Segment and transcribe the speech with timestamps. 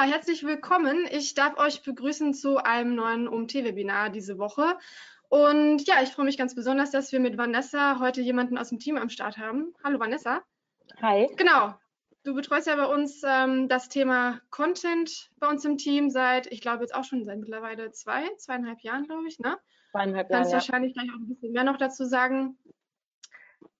[0.00, 1.06] Ja, herzlich willkommen.
[1.10, 4.78] Ich darf euch begrüßen zu einem neuen OMT-Webinar diese Woche.
[5.28, 8.78] Und ja, ich freue mich ganz besonders, dass wir mit Vanessa heute jemanden aus dem
[8.78, 9.74] Team am Start haben.
[9.84, 10.40] Hallo Vanessa.
[11.02, 11.28] Hi.
[11.36, 11.74] Genau.
[12.24, 16.62] Du betreust ja bei uns ähm, das Thema Content bei uns im Team seit, ich
[16.62, 19.58] glaube jetzt auch schon seit mittlerweile zwei, zweieinhalb Jahren, glaube ich, ne?
[19.90, 20.40] Zweieinhalb Jahre.
[20.40, 20.56] Kannst Ja.
[20.56, 22.56] wahrscheinlich gleich auch ein bisschen mehr noch dazu sagen.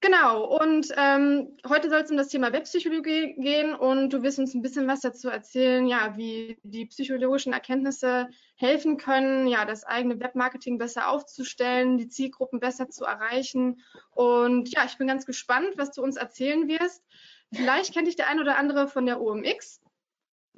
[0.02, 4.54] Genau, und ähm, heute soll es um das Thema Webpsychologie gehen und du wirst uns
[4.54, 10.18] ein bisschen was dazu erzählen, ja, wie die psychologischen Erkenntnisse helfen können, ja, das eigene
[10.18, 13.82] Webmarketing besser aufzustellen, die Zielgruppen besser zu erreichen.
[14.12, 17.04] Und ja, ich bin ganz gespannt, was du uns erzählen wirst.
[17.52, 19.82] Vielleicht kennt dich der ein oder andere von der OMX.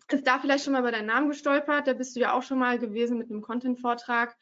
[0.09, 1.89] Ist da vielleicht schon mal über deinen Namen gestolpert?
[1.89, 4.37] Da bist du ja auch schon mal gewesen mit einem Content-Vortrag.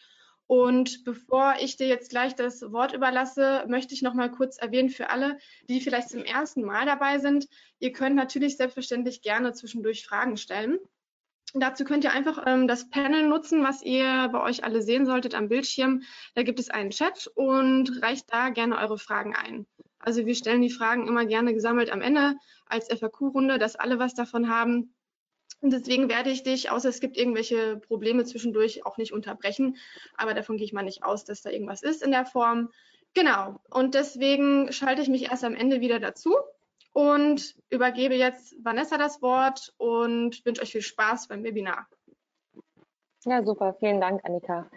[0.51, 4.89] Und bevor ich dir jetzt gleich das Wort überlasse, möchte ich noch mal kurz erwähnen
[4.89, 7.47] für alle, die vielleicht zum ersten Mal dabei sind.
[7.79, 10.81] Ihr könnt natürlich selbstverständlich gerne zwischendurch Fragen stellen.
[11.55, 15.37] Dazu könnt ihr einfach ähm, das Panel nutzen, was ihr bei euch alle sehen solltet
[15.37, 16.03] am Bildschirm.
[16.35, 19.69] Da gibt es einen Chat und reicht da gerne eure Fragen ein.
[20.01, 22.35] Also wir stellen die Fragen immer gerne gesammelt am Ende
[22.67, 24.97] als FAQ-Runde, dass alle was davon haben.
[25.61, 29.77] Und deswegen werde ich dich, außer es gibt irgendwelche Probleme zwischendurch, auch nicht unterbrechen.
[30.17, 32.71] Aber davon gehe ich mal nicht aus, dass da irgendwas ist in der Form.
[33.15, 33.61] Genau.
[33.71, 36.35] Und deswegen schalte ich mich erst am Ende wieder dazu
[36.93, 41.87] und übergebe jetzt Vanessa das Wort und wünsche euch viel Spaß beim Webinar.
[43.25, 43.75] ja, super.
[43.75, 44.71] Vielen Dank, Annika.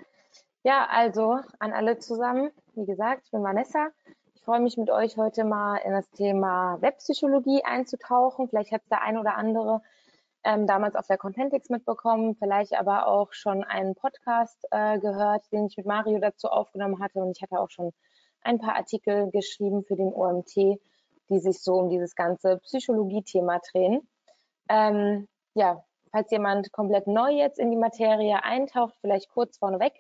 [0.64, 2.52] Ja, also an alle zusammen.
[2.76, 3.90] Wie gesagt, ich bin Vanessa.
[4.36, 8.50] Ich freue mich mit euch heute mal in das Thema Webpsychologie einzutauchen.
[8.50, 9.82] Vielleicht hat es der ein oder andere
[10.44, 15.68] ähm, damals auf der Contentix mitbekommen, vielleicht aber auch schon einen Podcast äh, gehört, den
[15.68, 17.20] ich mit Mario dazu aufgenommen hatte.
[17.20, 17.92] Und ich hatte auch schon
[18.42, 24.08] ein paar Artikel geschrieben für den OMT, die sich so um dieses ganze Psychologie-Thema drehen.
[24.70, 29.94] Ähm, ja, falls jemand komplett neu jetzt in die Materie eintaucht, vielleicht kurz vorneweg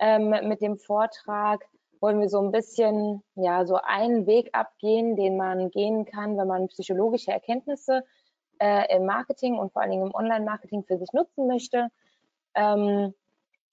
[0.00, 1.64] ähm, mit dem Vortrag
[2.00, 6.48] wollen wir so ein bisschen ja so einen Weg abgehen, den man gehen kann, wenn
[6.48, 8.04] man psychologische Erkenntnisse
[8.60, 11.88] äh, im Marketing und vor allen Dingen im Online-Marketing für sich nutzen möchte.
[12.54, 13.14] Ähm,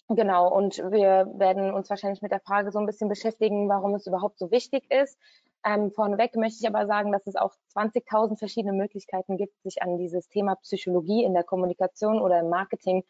[0.08, 4.08] genau, und wir werden uns wahrscheinlich mit der Frage so ein bisschen beschäftigen, warum es
[4.08, 5.18] überhaupt so wichtig ist.
[5.66, 9.98] Ähm, vorneweg möchte ich aber sagen, dass es auch 20.000 verschiedene Möglichkeiten gibt, sich an
[9.98, 13.04] dieses Thema Psychologie in der Kommunikation oder im Marketing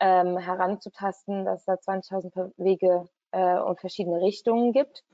[0.00, 5.04] ähm, heranzutasten, dass es da 20.000 Wege äh, und verschiedene Richtungen gibt.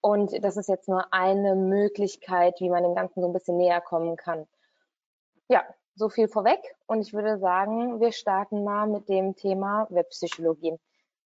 [0.00, 3.82] Und das ist jetzt nur eine Möglichkeit, wie man dem Ganzen so ein bisschen näher
[3.82, 4.46] kommen kann.
[5.50, 5.64] Ja,
[5.96, 6.60] so viel vorweg.
[6.86, 10.78] Und ich würde sagen, wir starten mal mit dem Thema Webpsychologie.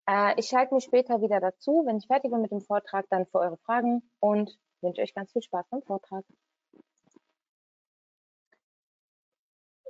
[0.07, 3.25] Äh, ich schalte mich später wieder dazu, wenn ich fertig bin mit dem Vortrag, dann
[3.25, 6.27] für eure Fragen und wünsche euch ganz viel Spaß beim Vortrag.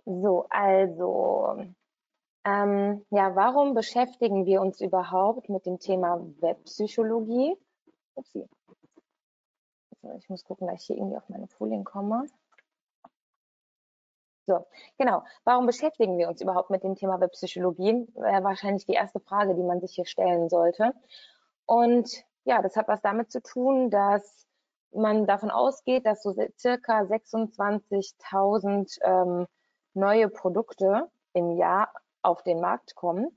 [0.05, 1.65] So, also,
[2.45, 7.57] ähm, ja, warum beschäftigen wir uns überhaupt mit dem Thema Webpsychologie?
[8.15, 8.47] Upsi.
[10.03, 12.27] So, ich muss gucken, dass ich hier irgendwie auf meine Folien komme.
[14.51, 14.67] So,
[14.99, 15.23] genau.
[15.45, 18.09] Warum beschäftigen wir uns überhaupt mit dem Thema Webpsychologie?
[18.15, 20.93] Wäre wahrscheinlich die erste Frage, die man sich hier stellen sollte.
[21.67, 24.49] Und ja, das hat was damit zu tun, dass
[24.91, 29.47] man davon ausgeht, dass so circa 26.000 ähm,
[29.95, 33.29] neue Produkte im Jahr auf den Markt kommen.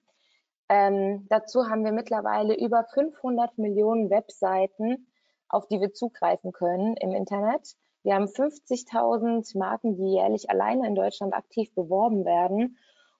[0.68, 5.06] Ähm, dazu haben wir mittlerweile über 500 Millionen Webseiten,
[5.48, 7.76] auf die wir zugreifen können im Internet.
[8.04, 12.78] Wir haben 50.000 Marken, die jährlich alleine in Deutschland aktiv beworben werden.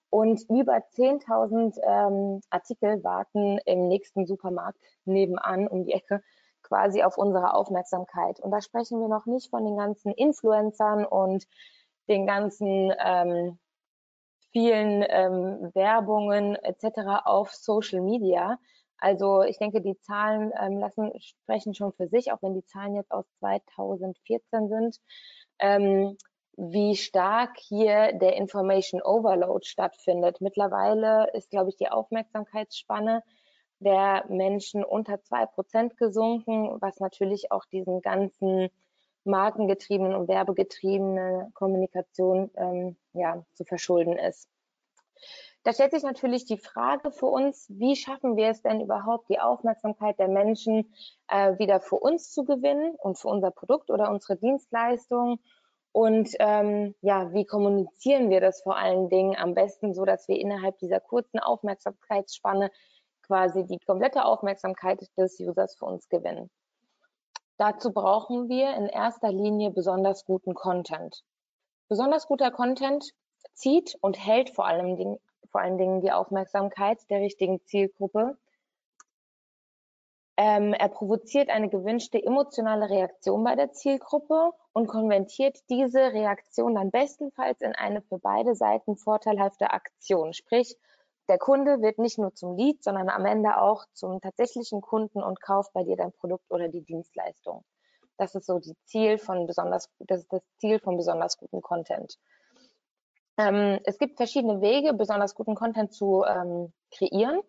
[0.10, 6.22] Und über 10.000 ähm, Artikel warten im nächsten Supermarkt nebenan um die Ecke
[6.62, 8.40] quasi auf unsere Aufmerksamkeit.
[8.40, 11.48] Und da sprechen wir noch nicht von den ganzen Influencern und
[12.08, 13.58] den ganzen ähm,
[14.52, 17.26] vielen ähm, Werbungen etc.
[17.26, 18.60] auf Social Media.
[19.04, 22.96] Also ich denke, die Zahlen ähm, lassen sprechen schon für sich, auch wenn die Zahlen
[22.96, 24.98] jetzt aus 2014 sind,
[25.60, 26.18] ähm,
[26.56, 30.40] wie stark hier der Information Overload stattfindet.
[30.40, 33.24] Mittlerweile ist, glaube ich, die Aufmerksamkeitsspanne
[33.80, 38.70] der Menschen unter zwei Prozent gesunken, was natürlich auch diesen ganzen
[39.26, 44.48] markengetriebenen und werbegetriebenen Kommunikation ähm, ja, zu verschulden ist.
[45.64, 49.40] Da stellt sich natürlich die Frage für uns, wie schaffen wir es denn überhaupt, die
[49.40, 50.94] Aufmerksamkeit der Menschen
[51.30, 55.40] äh, wieder für uns zu gewinnen und für unser Produkt oder unsere Dienstleistung?
[55.94, 60.38] Und ähm, ja, wie kommunizieren wir das vor allen Dingen am besten, so dass wir
[60.38, 62.70] innerhalb dieser kurzen Aufmerksamkeitsspanne
[63.22, 66.50] quasi die komplette Aufmerksamkeit des Users für uns gewinnen?
[67.58, 71.24] Dazu brauchen wir in erster Linie besonders guten Content.
[71.88, 73.14] Besonders guter Content
[73.54, 75.20] zieht und hält vor allem,
[75.54, 78.38] vor allen Dingen die Aufmerksamkeit der richtigen Zielgruppe.
[80.36, 86.90] Ähm, er provoziert eine gewünschte emotionale Reaktion bei der Zielgruppe und konvertiert diese Reaktion dann
[86.90, 90.34] bestenfalls in eine für beide Seiten vorteilhafte Aktion.
[90.34, 90.76] Sprich,
[91.30, 95.40] der Kunde wird nicht nur zum Lead, sondern am Ende auch zum tatsächlichen Kunden und
[95.40, 97.64] kauft bei dir dein Produkt oder die Dienstleistung.
[98.18, 102.18] Das ist so die Ziel von besonders, das ist das Ziel von besonders guten Content.
[103.38, 107.42] Ähm, es gibt verschiedene Wege, besonders guten Content zu ähm, kreieren.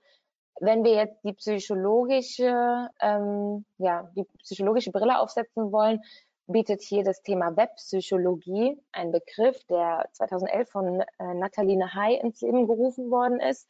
[0.60, 6.00] Wenn wir jetzt die psychologische, ähm, ja, die psychologische Brille aufsetzen wollen,
[6.46, 12.66] bietet hier das Thema Webpsychologie, ein Begriff, der 2011 von äh, Nathalie Nahai ins Leben
[12.66, 13.66] gerufen worden ist,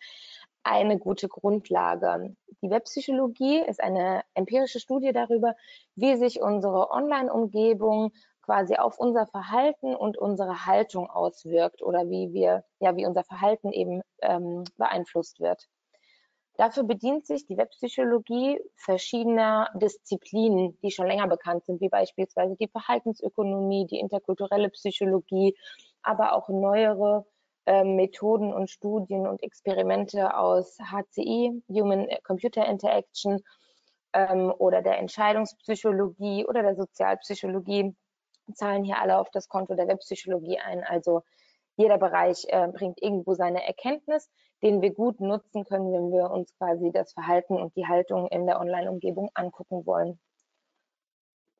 [0.63, 2.35] eine gute Grundlage.
[2.63, 5.55] Die Webpsychologie ist eine empirische Studie darüber,
[5.95, 8.13] wie sich unsere Online-Umgebung
[8.45, 13.73] quasi auf unser Verhalten und unsere Haltung auswirkt oder wie wir, ja, wie unser Verhalten
[13.73, 15.67] eben ähm, beeinflusst wird.
[16.57, 22.69] Dafür bedient sich die Webpsychologie verschiedener Disziplinen, die schon länger bekannt sind, wie beispielsweise die
[22.69, 25.57] Verhaltensökonomie, die interkulturelle Psychologie,
[26.03, 27.27] aber auch neuere
[27.67, 33.41] äh, Methoden und Studien und Experimente aus HCI, Human Computer Interaction,
[34.15, 37.95] ähm, oder der Entscheidungspsychologie oder der Sozialpsychologie
[38.53, 40.85] zahlen hier alle auf das Konto der Webpsychologie ein.
[40.85, 41.23] Also
[41.77, 44.31] jeder Bereich äh, bringt irgendwo seine Erkenntnis,
[44.63, 48.47] den wir gut nutzen können, wenn wir uns quasi das Verhalten und die Haltung in
[48.47, 50.21] der Online-Umgebung angucken wollen.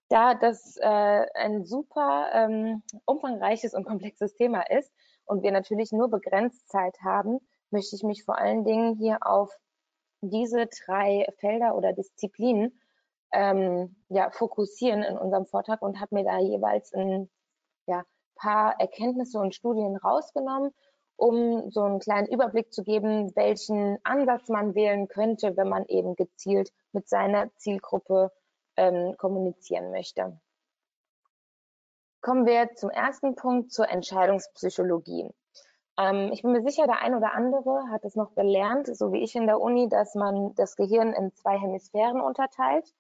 [0.09, 4.93] Da das äh, ein super ähm, umfangreiches und komplexes Thema ist
[5.25, 7.41] und wir natürlich nur begrenzt Zeit haben,
[7.71, 9.51] möchte ich mich vor allen Dingen hier auf
[10.21, 12.79] diese drei Felder oder Disziplinen
[13.35, 17.29] ähm, ja, fokussieren in unserem Vortrag und habe mir da jeweils ein
[17.87, 18.05] ja,
[18.37, 20.73] paar Erkenntnisse und Studien rausgenommen,
[21.17, 26.15] um so einen kleinen Überblick zu geben, welchen Ansatz man wählen könnte, wenn man eben
[26.15, 28.31] gezielt mit seiner Zielgruppe
[28.77, 30.39] ähm, kommunizieren möchte.
[32.21, 35.31] Kommen wir zum ersten Punkt zur Entscheidungspsychologie.
[35.99, 39.23] Ähm, ich bin mir sicher, der ein oder andere hat es noch gelernt, so wie
[39.23, 42.93] ich in der Uni, dass man das Gehirn in zwei Hemisphären unterteilt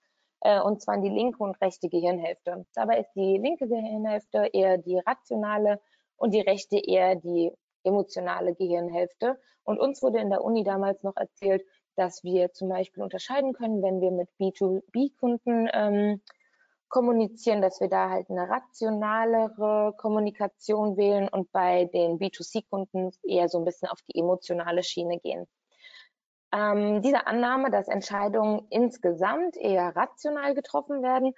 [0.44, 2.66] äh, und zwar in die linke und rechte Gehirnhälfte.
[2.74, 5.80] Dabei ist die linke Gehirnhälfte eher die rationale
[6.16, 7.50] und die rechte eher die
[7.82, 9.40] emotionale Gehirnhälfte.
[9.64, 11.64] Und uns wurde in der Uni damals noch erzählt,
[11.96, 16.20] dass wir zum Beispiel unterscheiden können, wenn wir mit B2B-Kunden ähm,
[16.88, 23.58] kommunizieren, dass wir da halt eine rationalere Kommunikation wählen und bei den B2C-Kunden eher so
[23.58, 25.46] ein bisschen auf die emotionale Schiene gehen.
[26.54, 31.34] Ähm, diese Annahme, dass Entscheidungen insgesamt eher rational getroffen werden,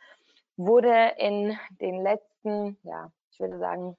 [0.59, 3.97] wurde in den letzten, ja, ich würde sagen,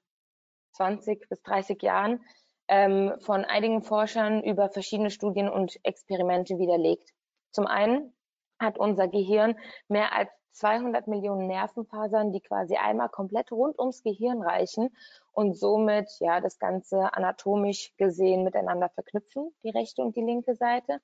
[0.74, 2.24] 20 bis 30 Jahren
[2.68, 7.10] ähm, von einigen Forschern über verschiedene Studien und Experimente widerlegt.
[7.52, 8.14] Zum einen
[8.60, 9.58] hat unser Gehirn
[9.88, 14.90] mehr als 200 Millionen Nervenfasern, die quasi einmal komplett rund ums Gehirn reichen
[15.32, 21.00] und somit ja das Ganze anatomisch gesehen miteinander verknüpfen, die rechte und die linke Seite.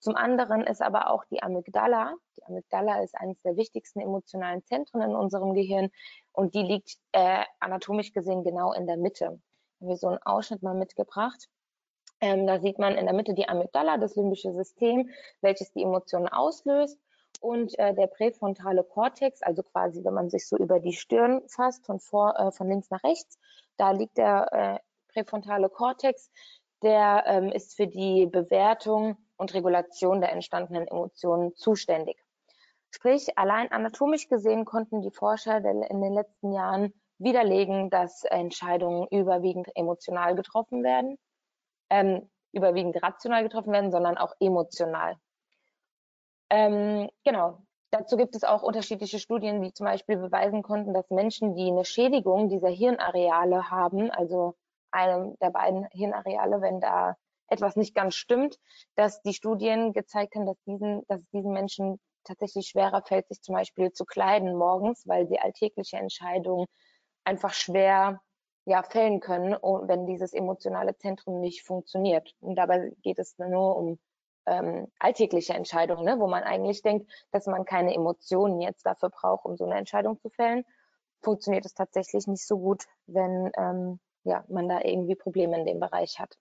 [0.00, 2.14] Zum anderen ist aber auch die Amygdala.
[2.36, 5.90] Die Amygdala ist eines der wichtigsten emotionalen Zentren in unserem Gehirn
[6.32, 9.26] und die liegt äh, anatomisch gesehen genau in der Mitte.
[9.80, 11.48] Haben wir so einen Ausschnitt mal mitgebracht.
[12.20, 15.08] Ähm, da sieht man in der Mitte die Amygdala, das limbische System,
[15.40, 16.98] welches die Emotionen auslöst
[17.40, 21.84] und äh, der präfrontale Kortex, also quasi, wenn man sich so über die Stirn fasst,
[21.86, 23.38] von, vor, äh, von links nach rechts,
[23.76, 24.78] da liegt der äh,
[25.12, 26.30] präfrontale Kortex,
[26.82, 32.22] der ähm, ist für die Bewertung und Regulation der entstandenen Emotionen zuständig.
[32.90, 39.68] Sprich, allein anatomisch gesehen konnten die Forscher in den letzten Jahren widerlegen, dass Entscheidungen überwiegend
[39.76, 41.18] emotional getroffen werden,
[41.88, 45.16] ähm, überwiegend rational getroffen werden, sondern auch emotional.
[46.50, 47.58] Ähm, genau.
[47.92, 51.84] Dazu gibt es auch unterschiedliche Studien, die zum Beispiel beweisen konnten, dass Menschen, die eine
[51.84, 54.54] Schädigung dieser Hirnareale haben, also
[54.92, 57.16] einem der beiden Hirnareale, wenn da
[57.48, 58.58] etwas nicht ganz stimmt,
[58.94, 63.42] dass die Studien gezeigt haben, dass, diesen, dass es diesen Menschen tatsächlich schwerer fällt, sich
[63.42, 66.66] zum Beispiel zu kleiden morgens, weil sie alltägliche Entscheidungen
[67.24, 68.20] einfach schwer
[68.66, 72.34] ja, fällen können, wenn dieses emotionale Zentrum nicht funktioniert.
[72.40, 73.98] Und dabei geht es nur um
[74.46, 79.44] ähm, alltägliche Entscheidungen, ne, wo man eigentlich denkt, dass man keine Emotionen jetzt dafür braucht,
[79.44, 80.64] um so eine Entscheidung zu fällen,
[81.22, 85.80] funktioniert es tatsächlich nicht so gut, wenn ähm, ja, man da irgendwie Probleme in dem
[85.80, 86.36] Bereich hat.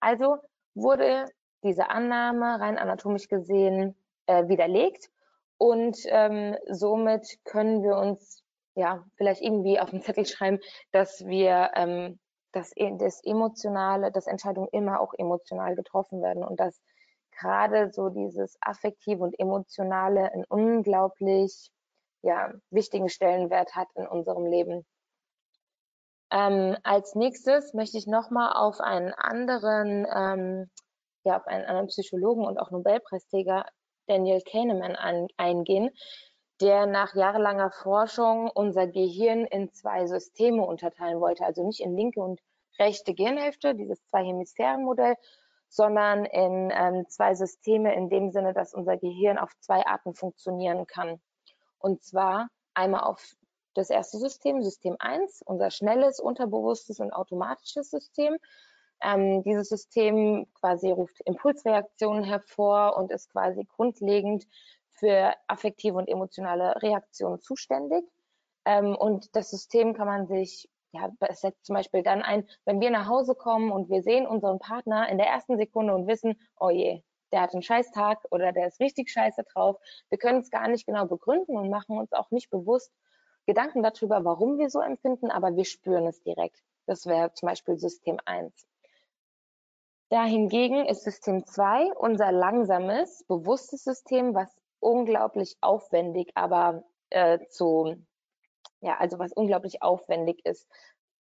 [0.00, 0.38] Also
[0.74, 1.26] wurde
[1.62, 3.96] diese Annahme rein anatomisch gesehen
[4.26, 5.10] äh, widerlegt
[5.58, 8.42] und ähm, somit können wir uns
[8.74, 10.58] ja vielleicht irgendwie auf den Zettel schreiben,
[10.92, 12.18] dass wir ähm,
[12.52, 16.80] dass e, das Emotionale, dass Entscheidungen immer auch emotional getroffen werden und dass
[17.30, 21.70] gerade so dieses Affektive und Emotionale einen unglaublich
[22.22, 24.84] ja, wichtigen Stellenwert hat in unserem Leben.
[26.30, 30.70] Ähm, als nächstes möchte ich nochmal auf einen anderen, ähm,
[31.24, 33.66] ja, auf einen anderen Psychologen und auch Nobelpreisträger,
[34.06, 35.90] Daniel Kahneman, an, eingehen,
[36.60, 42.20] der nach jahrelanger Forschung unser Gehirn in zwei Systeme unterteilen wollte, also nicht in linke
[42.20, 42.40] und
[42.78, 45.14] rechte Gehirnhälfte, dieses Zwei-Hemisphären-Modell,
[45.68, 50.86] sondern in ähm, zwei Systeme in dem Sinne, dass unser Gehirn auf zwei Arten funktionieren
[50.86, 51.20] kann.
[51.78, 53.36] Und zwar einmal auf
[53.74, 58.36] das erste System, System 1, unser schnelles, unterbewusstes und automatisches System.
[59.02, 64.46] Ähm, dieses System quasi ruft Impulsreaktionen hervor und ist quasi grundlegend
[65.00, 68.04] für affektive und emotionale Reaktionen zuständig.
[68.64, 72.80] Ähm, und das System kann man sich, ja, es setzt zum Beispiel dann ein, wenn
[72.80, 76.38] wir nach Hause kommen und wir sehen unseren Partner in der ersten Sekunde und wissen,
[76.58, 77.02] oh je,
[77.32, 79.76] der hat einen Scheißtag oder der ist richtig scheiße drauf.
[80.10, 82.92] Wir können es gar nicht genau begründen und machen uns auch nicht bewusst
[83.46, 86.62] Gedanken darüber, warum wir so empfinden, aber wir spüren es direkt.
[86.86, 88.52] Das wäre zum Beispiel System 1.
[90.10, 97.96] Dahingegen ist System 2 unser langsames, bewusstes System, was unglaublich aufwendig, aber äh, zu,
[98.80, 100.68] ja, also was unglaublich aufwendig ist.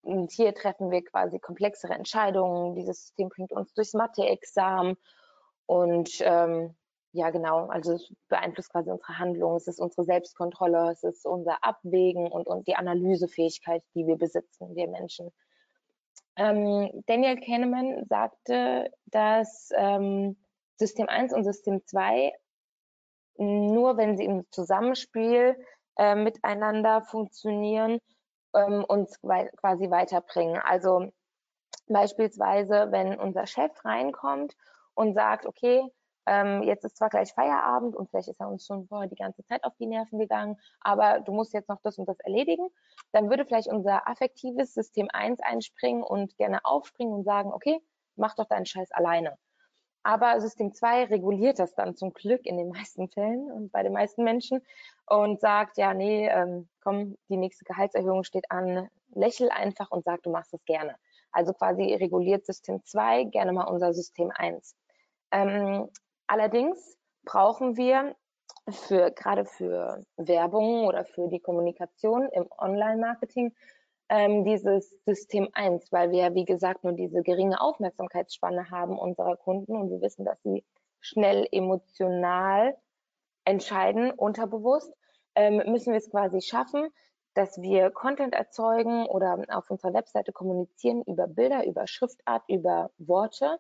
[0.02, 2.76] Und hier treffen wir quasi komplexere Entscheidungen.
[2.76, 4.98] Dieses System bringt uns durchs Mathe-Examen
[5.66, 6.76] und ähm,
[7.12, 11.64] ja, genau, also es beeinflusst quasi unsere Handlung, es ist unsere Selbstkontrolle, es ist unser
[11.64, 15.32] Abwägen und, und die Analysefähigkeit, die wir besitzen, wir Menschen.
[16.36, 20.36] Ähm, Daniel Kahneman sagte, dass ähm,
[20.76, 22.34] System 1 und System 2
[23.38, 25.58] nur wenn sie im Zusammenspiel
[25.98, 28.00] äh, miteinander funktionieren,
[28.54, 30.62] ähm, uns wei quasi weiterbringen.
[30.64, 31.12] Also
[31.88, 34.56] beispielsweise, wenn unser Chef reinkommt
[34.94, 35.84] und sagt, okay,
[36.28, 39.44] ähm, jetzt ist zwar gleich Feierabend und vielleicht ist er uns schon vorher die ganze
[39.46, 42.68] Zeit auf die Nerven gegangen, aber du musst jetzt noch das und das erledigen,
[43.12, 47.80] dann würde vielleicht unser affektives System 1 einspringen und gerne aufspringen und sagen, okay,
[48.16, 49.38] mach doch deinen Scheiß alleine.
[50.06, 53.92] Aber System 2 reguliert das dann zum Glück in den meisten Fällen und bei den
[53.92, 54.62] meisten Menschen
[55.08, 60.22] und sagt, ja, nee, ähm, komm, die nächste Gehaltserhöhung steht an, lächel einfach und sag,
[60.22, 60.96] du machst das gerne.
[61.32, 64.76] Also quasi reguliert System 2 gerne mal unser System 1.
[65.32, 65.90] Ähm,
[66.28, 68.16] allerdings brauchen wir
[68.70, 73.56] für gerade für Werbung oder für die Kommunikation im Online-Marketing
[74.10, 79.76] ähm, dieses System 1, weil wir, wie gesagt, nur diese geringe Aufmerksamkeitsspanne haben unserer Kunden
[79.76, 80.64] und wir wissen, dass sie
[81.00, 82.76] schnell emotional
[83.46, 84.92] entscheiden, unterbewusst,
[85.36, 86.90] ähm, müssen wir es quasi schaffen,
[87.34, 93.60] dass wir Content erzeugen oder auf unserer Webseite kommunizieren über Bilder, über Schriftart, über Worte,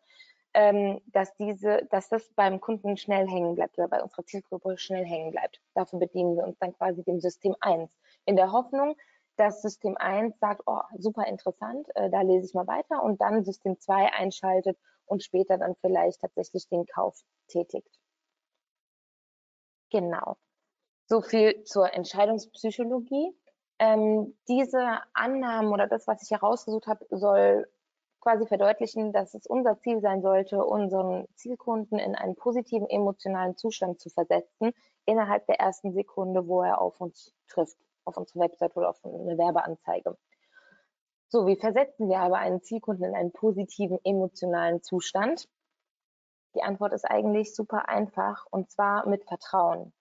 [0.53, 5.05] ähm, dass diese, dass das beim Kunden schnell hängen bleibt oder bei unserer Zielgruppe schnell
[5.05, 5.59] hängen bleibt.
[5.73, 7.91] Dafür bedienen wir uns dann quasi dem System 1.
[8.23, 8.95] In der Hoffnung,
[9.35, 13.43] dass System 1 sagt, oh, super interessant, äh, da lese ich mal weiter und dann
[13.43, 17.99] System 2 einschaltet und später dann vielleicht tatsächlich den Kauf tätigt.
[19.91, 20.37] Genau.
[21.07, 23.35] So viel zur Entscheidungspsychologie.
[23.77, 27.67] Ähm, diese Annahmen oder das, was ich herausgesucht habe, soll
[28.21, 33.99] quasi verdeutlichen, dass es unser Ziel sein sollte, unseren Zielkunden in einen positiven emotionalen Zustand
[33.99, 34.71] zu versetzen,
[35.05, 39.37] innerhalb der ersten Sekunde, wo er auf uns trifft auf unsere Website oder auf eine
[39.37, 40.17] Werbeanzeige.
[41.27, 45.49] So, wie versetzen wir aber einen Zielkunden in einen positiven emotionalen Zustand?
[46.55, 49.91] Die Antwort ist eigentlich super einfach und zwar mit Vertrauen.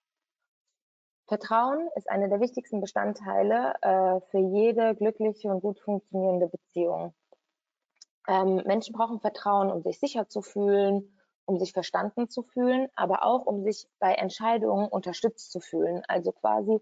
[1.26, 7.14] Vertrauen ist einer der wichtigsten Bestandteile äh, für jede glückliche und gut funktionierende Beziehung.
[8.28, 13.24] Ähm, Menschen brauchen Vertrauen, um sich sicher zu fühlen, um sich verstanden zu fühlen, aber
[13.24, 16.02] auch um sich bei Entscheidungen unterstützt zu fühlen.
[16.08, 16.80] Also quasi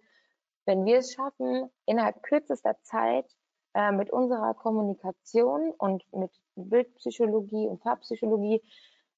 [0.65, 3.27] wenn wir es schaffen, innerhalb kürzester Zeit
[3.75, 8.63] äh, mit unserer Kommunikation und mit Bildpsychologie und Farbpsychologie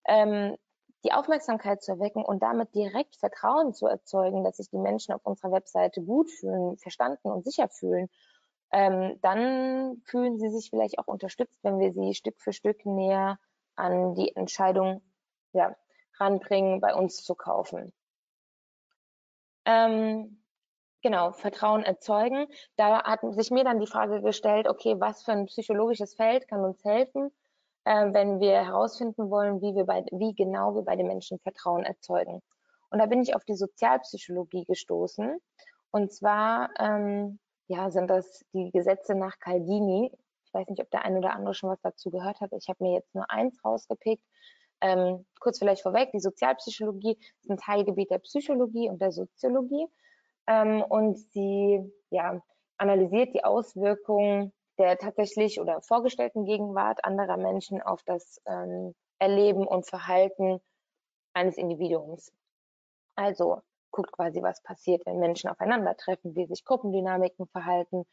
[0.06, 0.56] ähm,
[1.04, 5.24] die Aufmerksamkeit zu erwecken und damit direkt Vertrauen zu erzeugen, dass sich die Menschen auf
[5.24, 8.08] unserer Webseite gut fühlen, verstanden und sicher fühlen,
[8.72, 13.38] ähm, dann fühlen sie sich vielleicht auch unterstützt, wenn wir sie Stück für Stück näher
[13.76, 15.02] an die Entscheidung
[15.52, 15.76] ja,
[16.18, 17.92] ranbringen, bei uns zu kaufen.
[19.66, 20.43] Ähm,
[21.04, 22.48] genau, Vertrauen erzeugen.
[22.76, 26.64] Da hat sich mir dann die Frage gestellt, okay, was für ein psychologisches Feld kann
[26.64, 27.30] uns helfen,
[27.84, 31.84] äh, wenn wir herausfinden wollen, wie, wir bei, wie genau wir bei den Menschen Vertrauen
[31.84, 32.42] erzeugen.
[32.90, 35.38] Und da bin ich auf die Sozialpsychologie gestoßen.
[35.90, 40.10] Und zwar ähm, ja, sind das die Gesetze nach Caldini.
[40.46, 42.52] Ich weiß nicht, ob der eine oder andere schon was dazu gehört hat.
[42.52, 44.24] Ich habe mir jetzt nur eins rausgepickt.
[44.80, 49.86] Ähm, kurz vielleicht vorweg, die Sozialpsychologie ist ein Teilgebiet der Psychologie und der Soziologie.
[50.46, 52.40] Ähm, und sie ja,
[52.76, 59.86] analysiert die Auswirkungen der tatsächlich oder vorgestellten Gegenwart anderer Menschen auf das ähm, Erleben und
[59.86, 60.60] Verhalten
[61.32, 62.32] eines Individuums.
[63.14, 68.04] Also guckt quasi, was passiert, wenn Menschen aufeinandertreffen, wie sich Gruppendynamiken verhalten.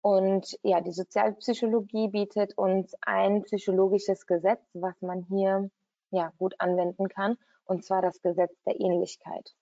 [0.00, 5.70] Und ja, die Sozialpsychologie bietet uns ein psychologisches Gesetz, was man hier
[6.10, 9.54] ja gut anwenden kann, und zwar das Gesetz der Ähnlichkeit.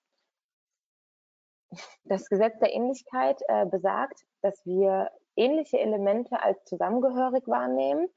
[2.04, 8.08] Das Gesetz der Ähnlichkeit äh, besagt, dass wir ähnliche Elemente als zusammengehörig wahrnehmen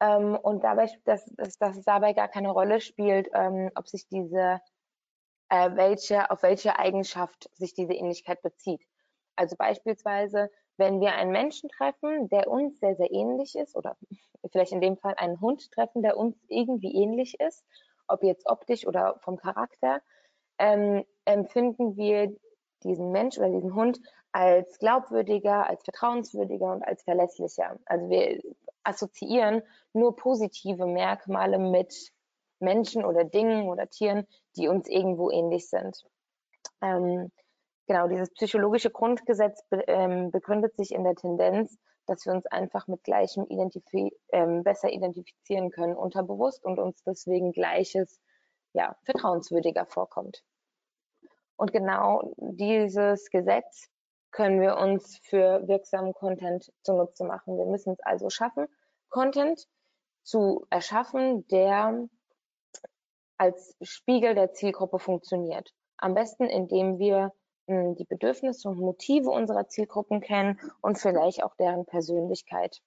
[0.00, 4.08] ähm, und dabei, dass, dass, dass es dabei gar keine Rolle spielt, ähm, ob sich
[4.08, 4.60] diese
[5.48, 8.82] äh, welche, auf welche Eigenschaft sich diese Ähnlichkeit bezieht.
[9.36, 13.96] Also beispielsweise, wenn wir einen Menschen treffen, der uns sehr, sehr ähnlich ist, oder
[14.52, 17.64] vielleicht in dem Fall einen Hund treffen, der uns irgendwie ähnlich ist,
[18.08, 20.00] ob jetzt optisch oder vom Charakter,
[20.58, 22.34] ähm, empfinden wir
[22.82, 24.00] diesen Mensch oder diesen Hund
[24.32, 27.78] als glaubwürdiger, als vertrauenswürdiger und als verlässlicher.
[27.86, 28.40] Also wir
[28.82, 32.12] assoziieren nur positive Merkmale mit
[32.60, 36.04] Menschen oder Dingen oder Tieren, die uns irgendwo ähnlich sind.
[36.82, 37.30] Ähm,
[37.86, 42.86] genau, dieses psychologische Grundgesetz be ähm, begründet sich in der Tendenz, dass wir uns einfach
[42.86, 48.20] mit Gleichem identifi ähm, besser identifizieren können unterbewusst und uns deswegen Gleiches
[48.72, 50.42] ja, vertrauenswürdiger vorkommt.
[51.56, 53.88] Und genau dieses Gesetz
[54.30, 57.56] können wir uns für wirksamen Content zunutze machen.
[57.56, 58.66] Wir müssen es also schaffen,
[59.08, 59.66] Content
[60.22, 62.08] zu erschaffen, der
[63.38, 65.72] als Spiegel der Zielgruppe funktioniert.
[65.96, 67.32] Am besten, indem wir
[67.66, 72.82] hm, die Bedürfnisse und Motive unserer Zielgruppen kennen und vielleicht auch deren Persönlichkeit.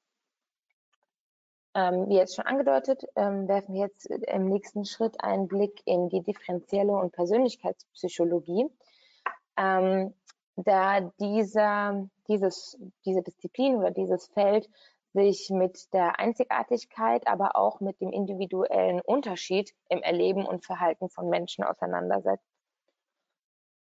[1.76, 6.10] Ähm, wie jetzt schon angedeutet, ähm, werfen wir jetzt im nächsten Schritt einen Blick in
[6.10, 8.66] die differenzielle und Persönlichkeitspsychologie.
[9.56, 10.14] Ähm,
[10.56, 14.70] da dieser, dieses, diese Disziplin oder dieses Feld
[15.14, 21.30] sich mit der Einzigartigkeit, aber auch mit dem individuellen Unterschied im Erleben und Verhalten von
[21.30, 22.49] Menschen auseinandersetzt.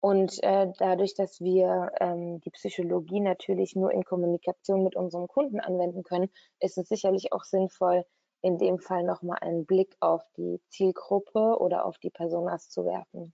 [0.01, 5.59] Und äh, dadurch, dass wir ähm, die Psychologie natürlich nur in Kommunikation mit unserem Kunden
[5.59, 8.05] anwenden können, ist es sicherlich auch sinnvoll,
[8.41, 13.33] in dem Fall nochmal einen Blick auf die Zielgruppe oder auf die Personas zu werfen.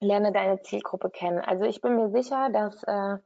[0.00, 1.38] Lerne deine Zielgruppe kennen.
[1.38, 3.18] Also ich bin mir sicher, dass äh,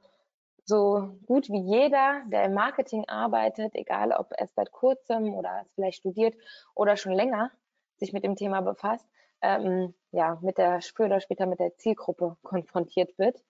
[0.66, 5.64] so gut wie jeder, der im Marketing arbeitet, egal ob er es seit kurzem oder
[5.74, 6.35] vielleicht studiert
[6.74, 7.50] oder schon länger
[7.96, 9.07] sich mit dem Thema befasst,
[9.44, 13.42] ähm, ja, mit der, früher oder später mit der Zielgruppe konfrontiert wird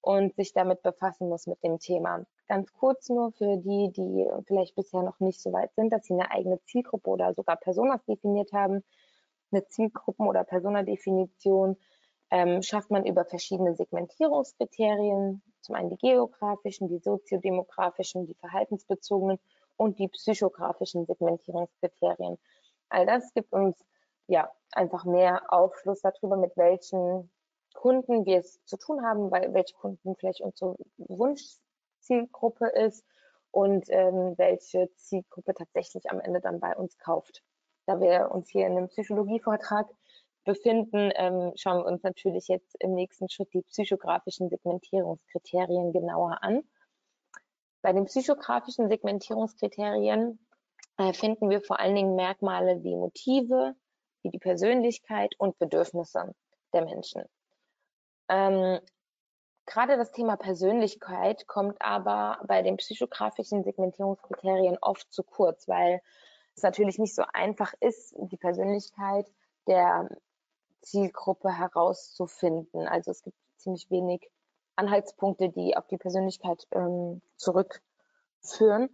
[0.00, 2.24] und sich damit befassen muss mit dem Thema.
[2.46, 6.14] Ganz kurz nur für die, die vielleicht bisher noch nicht so weit sind, dass sie
[6.14, 8.84] eine eigene Zielgruppe oder sogar Personas definiert haben.
[9.50, 11.76] Eine Zielgruppen- oder Personadefinition
[12.30, 19.38] ähm, schafft man über verschiedene Segmentierungskriterien, zum einen die geografischen, die soziodemografischen, die verhaltensbezogenen
[19.76, 22.38] und die psychografischen Segmentierungskriterien.
[22.88, 23.76] All das gibt uns
[24.32, 27.30] ja einfach mehr Aufschluss darüber, mit welchen
[27.74, 33.04] Kunden wir es zu tun haben, weil welche Kunden vielleicht unsere Wunschzielgruppe ist
[33.50, 37.42] und ähm, welche Zielgruppe tatsächlich am Ende dann bei uns kauft.
[37.86, 39.88] Da wir uns hier in einem Psychologievortrag
[40.44, 46.62] befinden, ähm, schauen wir uns natürlich jetzt im nächsten Schritt die psychografischen Segmentierungskriterien genauer an.
[47.82, 50.38] Bei den psychografischen Segmentierungskriterien
[50.98, 53.74] äh, finden wir vor allen Dingen Merkmale wie Motive,
[54.22, 56.34] wie die Persönlichkeit und Bedürfnisse
[56.72, 57.24] der Menschen.
[58.28, 58.80] Ähm,
[59.66, 66.02] Gerade das Thema Persönlichkeit kommt aber bei den psychografischen Segmentierungskriterien oft zu kurz, weil
[66.56, 69.30] es natürlich nicht so einfach ist, die Persönlichkeit
[69.68, 70.08] der
[70.80, 72.88] Zielgruppe herauszufinden.
[72.88, 74.28] Also es gibt ziemlich wenig
[74.74, 78.90] Anhaltspunkte, die auf die Persönlichkeit ähm, zurückführen.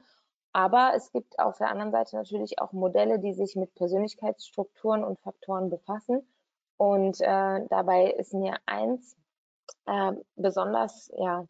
[0.59, 5.21] Aber es gibt auf der anderen Seite natürlich auch Modelle, die sich mit Persönlichkeitsstrukturen und
[5.21, 6.29] Faktoren befassen.
[6.77, 9.16] Und äh, dabei ist mir eins
[9.87, 11.47] äh, besonders, ja,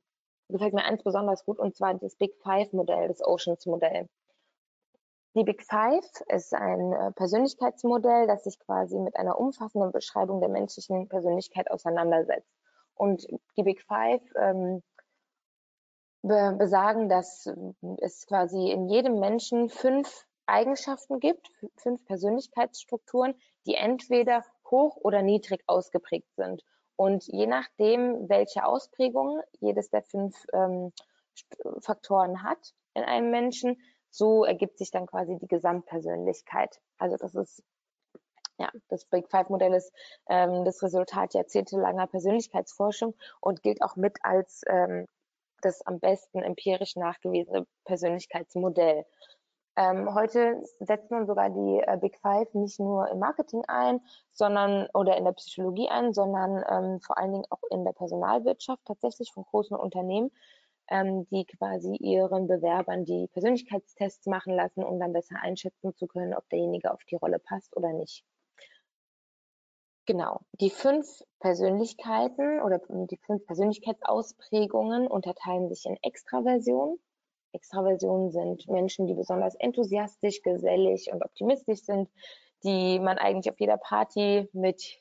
[0.51, 4.11] gefällt mir eins besonders gut, und zwar das Big Five Modell, das Oceans Modell.
[5.35, 10.51] Die Big Five ist ein äh, Persönlichkeitsmodell, das sich quasi mit einer umfassenden Beschreibung der
[10.51, 12.53] menschlichen Persönlichkeit auseinandersetzt.
[12.95, 14.83] Und die Big Five ähm,
[16.23, 17.49] be besagen, dass
[17.99, 23.35] es quasi in jedem Menschen fünf Eigenschaften gibt, fünf Persönlichkeitsstrukturen,
[23.67, 26.65] die entweder hoch oder niedrig ausgeprägt sind.
[26.97, 30.93] Und je nachdem, welche Ausprägung jedes der fünf ähm,
[31.81, 36.81] Faktoren hat in einem Menschen, so ergibt sich dann quasi die Gesamtpersönlichkeit.
[36.99, 37.63] Also das ist
[38.59, 39.93] ja, das Big Five Modell ist
[40.29, 45.07] ähm, das Resultat jahrzehntelanger Persönlichkeitsforschung und gilt auch mit als ähm,
[45.63, 49.05] das am besten empirisch nachgewiesene Persönlichkeitsmodell.
[49.77, 54.01] Ähm, heute setzt man sogar die äh, Big Five nicht nur im Marketing ein,
[54.33, 58.85] sondern oder in der Psychologie ein, sondern ähm, vor allen Dingen auch in der Personalwirtschaft
[58.85, 60.33] tatsächlich von großen Unternehmen,
[60.91, 66.35] ähm, die quasi ihren Bewerbern die Persönlichkeitstests machen lassen, um dann besser einschätzen zu können,
[66.35, 68.25] ob derjenige auf die Rolle passt oder nicht.
[70.09, 70.41] Genau.
[70.53, 76.99] Die fünf Persönlichkeiten oder die fünf Persönlichkeitsausprägungen unterteilen sich in Extraversion.
[77.53, 82.09] Extraversionen sind Menschen, die besonders enthusiastisch, gesellig und optimistisch sind,
[82.65, 84.99] die man eigentlich auf jeder Party mit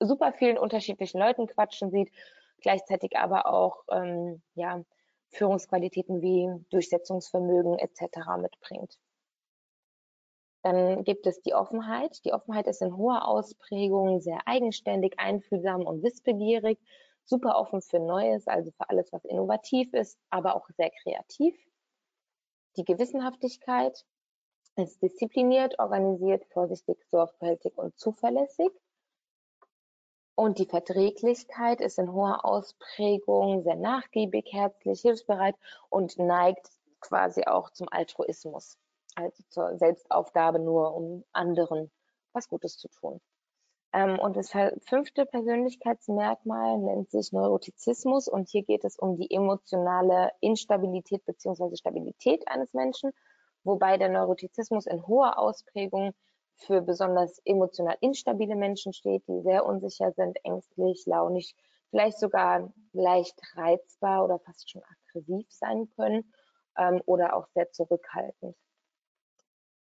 [0.00, 2.12] super vielen unterschiedlichen Leuten quatschen sieht,
[2.60, 4.84] gleichzeitig aber auch ähm, ja,
[5.30, 8.18] Führungsqualitäten wie Durchsetzungsvermögen etc.
[8.38, 8.98] mitbringt.
[10.62, 12.22] Dann gibt es die Offenheit.
[12.24, 16.78] Die Offenheit ist in hoher Ausprägung sehr eigenständig, einfühlsam und wissbegierig,
[17.24, 21.56] super offen für Neues, also für alles, was innovativ ist, aber auch sehr kreativ.
[22.76, 24.04] Die Gewissenhaftigkeit
[24.76, 28.70] ist diszipliniert, organisiert, vorsichtig, sorgfältig und zuverlässig.
[30.34, 35.56] Und die Verträglichkeit ist in hoher Ausprägung sehr nachgiebig, herzlich, hilfsbereit
[35.88, 36.70] und neigt
[37.00, 38.78] quasi auch zum Altruismus
[39.20, 41.90] also zur Selbstaufgabe nur, um anderen
[42.32, 43.20] was Gutes zu tun.
[43.92, 44.52] Ähm, und das
[44.84, 51.74] fünfte Persönlichkeitsmerkmal nennt sich Neurotizismus und hier geht es um die emotionale Instabilität bzw.
[51.76, 53.10] Stabilität eines Menschen,
[53.64, 56.12] wobei der Neurotizismus in hoher Ausprägung
[56.54, 61.56] für besonders emotional instabile Menschen steht, die sehr unsicher sind, ängstlich, launig,
[61.90, 66.32] vielleicht sogar leicht reizbar oder fast schon aggressiv sein können
[66.76, 68.56] ähm, oder auch sehr zurückhaltend.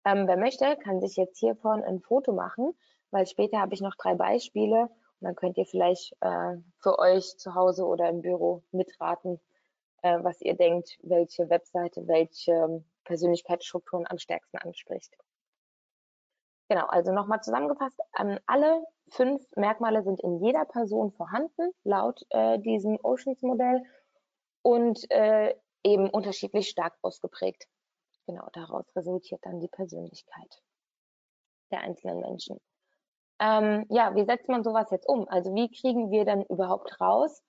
[0.08, 2.72] Ähm, wer möchte, kann sich jetzt hiervon ein Foto machen,
[3.12, 7.38] weil später habe ich noch drei Beispiele und dann könnt ihr vielleicht äh, für euch
[7.38, 9.42] zu Hause oder im Büro mitraten,
[10.04, 15.14] äh, was ihr denkt, welche Webseite, welche Persönlichkeitsstrukturen am stärksten anspricht.
[16.70, 22.60] Genau, also nochmal zusammengefasst, ähm, alle fünf Merkmale sind in jeder Person vorhanden, laut äh,
[22.60, 23.84] diesem Oceans-Modell
[24.62, 27.68] und äh, eben unterschiedlich stark ausgeprägt.
[28.28, 30.62] Genau, daraus resultiert dann die Persönlichkeit
[31.72, 32.60] der einzelnen Menschen.
[33.40, 35.28] Ähm, ja, wie setzt man sowas jetzt um?
[35.30, 37.44] Also wie kriegen wir denn überhaupt raus,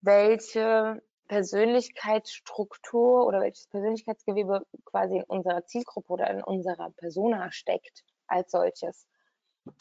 [0.00, 8.50] welche Persönlichkeitsstruktur oder welches Persönlichkeitsgewebe quasi in unserer Zielgruppe oder in unserer Persona steckt als
[8.50, 9.08] solches?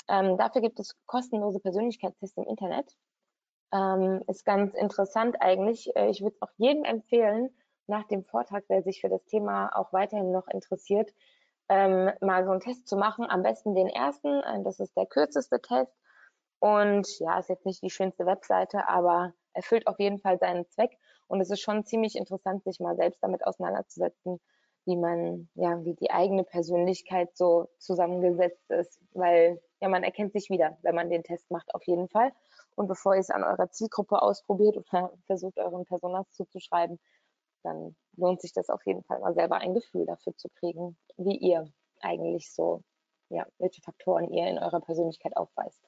[0.08, 2.96] Ähm, dafür gibt es kostenlose Persönlichkeitstests im Internet.
[3.74, 5.96] Ähm, ist ganz interessant eigentlich.
[5.96, 7.50] Äh, ich würde es auch jedem empfehlen,
[7.88, 11.12] nach dem Vortrag, wer sich für das Thema auch weiterhin noch interessiert,
[11.70, 13.26] ähm, mal so einen Test zu machen.
[13.30, 15.94] Am besten den ersten, äh, das ist der kürzeste Test.
[16.60, 20.98] Und ja, ist jetzt nicht die schönste Webseite, aber erfüllt auf jeden Fall seinen Zweck.
[21.28, 24.40] Und es ist schon ziemlich interessant, sich mal selbst damit auseinanderzusetzen,
[24.86, 30.50] wie man, ja, wie die eigene Persönlichkeit so zusammengesetzt ist, weil ja, man erkennt sich
[30.50, 32.32] wieder, wenn man den Test macht, auf jeden Fall.
[32.76, 37.00] Und bevor ihr es an eurer Zielgruppe ausprobiert oder versucht, euren Personas zuzuschreiben,
[37.64, 41.38] dann lohnt sich das auf jeden Fall mal selber ein Gefühl dafür zu kriegen, wie
[41.38, 41.72] ihr
[42.02, 42.84] eigentlich so,
[43.30, 45.82] ja, welche Faktoren ihr in eurer Persönlichkeit aufweist.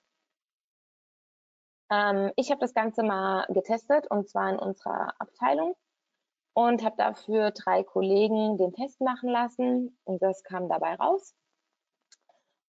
[1.92, 5.76] Ähm, ich habe das Ganze mal getestet und zwar in unserer Abteilung
[6.54, 11.36] und habe dafür drei Kollegen den Test machen lassen und das kam dabei raus.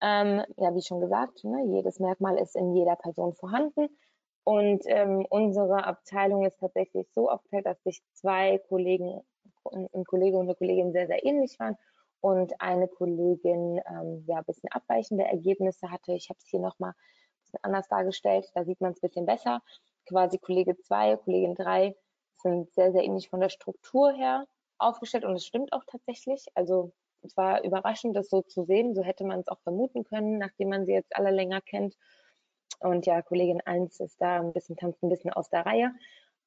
[0.01, 3.87] Ähm, ja, wie schon gesagt, ne, jedes Merkmal ist in jeder Person vorhanden.
[4.45, 9.21] Und ähm, unsere Abteilung ist tatsächlich so aufgeteilt, dass sich zwei Kollegen,
[9.73, 11.75] ein Kollege und eine Kollegin sehr, sehr ähnlich waren
[12.21, 16.13] und eine Kollegin ähm, ja ein bisschen abweichende Ergebnisse hatte.
[16.13, 19.25] Ich habe es hier nochmal ein bisschen anders dargestellt, da sieht man es ein bisschen
[19.25, 19.61] besser.
[20.07, 21.95] Quasi Kollege 2, Kollegin 3
[22.35, 24.45] sind sehr, sehr ähnlich von der Struktur her
[24.77, 26.45] aufgestellt und es stimmt auch tatsächlich.
[26.53, 28.93] Also es war überraschend, das so zu sehen.
[28.93, 31.95] So hätte man es auch vermuten können, nachdem man sie jetzt alle länger kennt.
[32.79, 35.91] Und ja, Kollegin 1 ist da ein bisschen, tanzt ein bisschen aus der Reihe,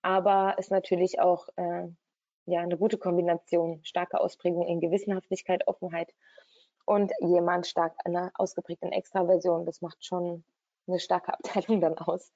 [0.03, 1.89] aber ist natürlich auch äh,
[2.47, 6.15] ja, eine gute Kombination, starke Ausprägung in Gewissenhaftigkeit, Offenheit
[6.87, 9.67] und jemand stark einer ausgeprägten Extraversion.
[9.67, 10.45] Das macht schon
[10.87, 12.33] eine starke Abteilung dann aus.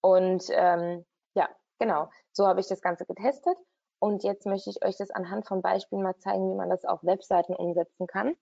[0.00, 3.56] Und ähm, ja, genau, so habe ich das Ganze getestet.
[3.98, 7.04] Und jetzt möchte ich euch das anhand von Beispielen mal zeigen, wie man das auf
[7.04, 8.34] Webseiten umsetzen kann.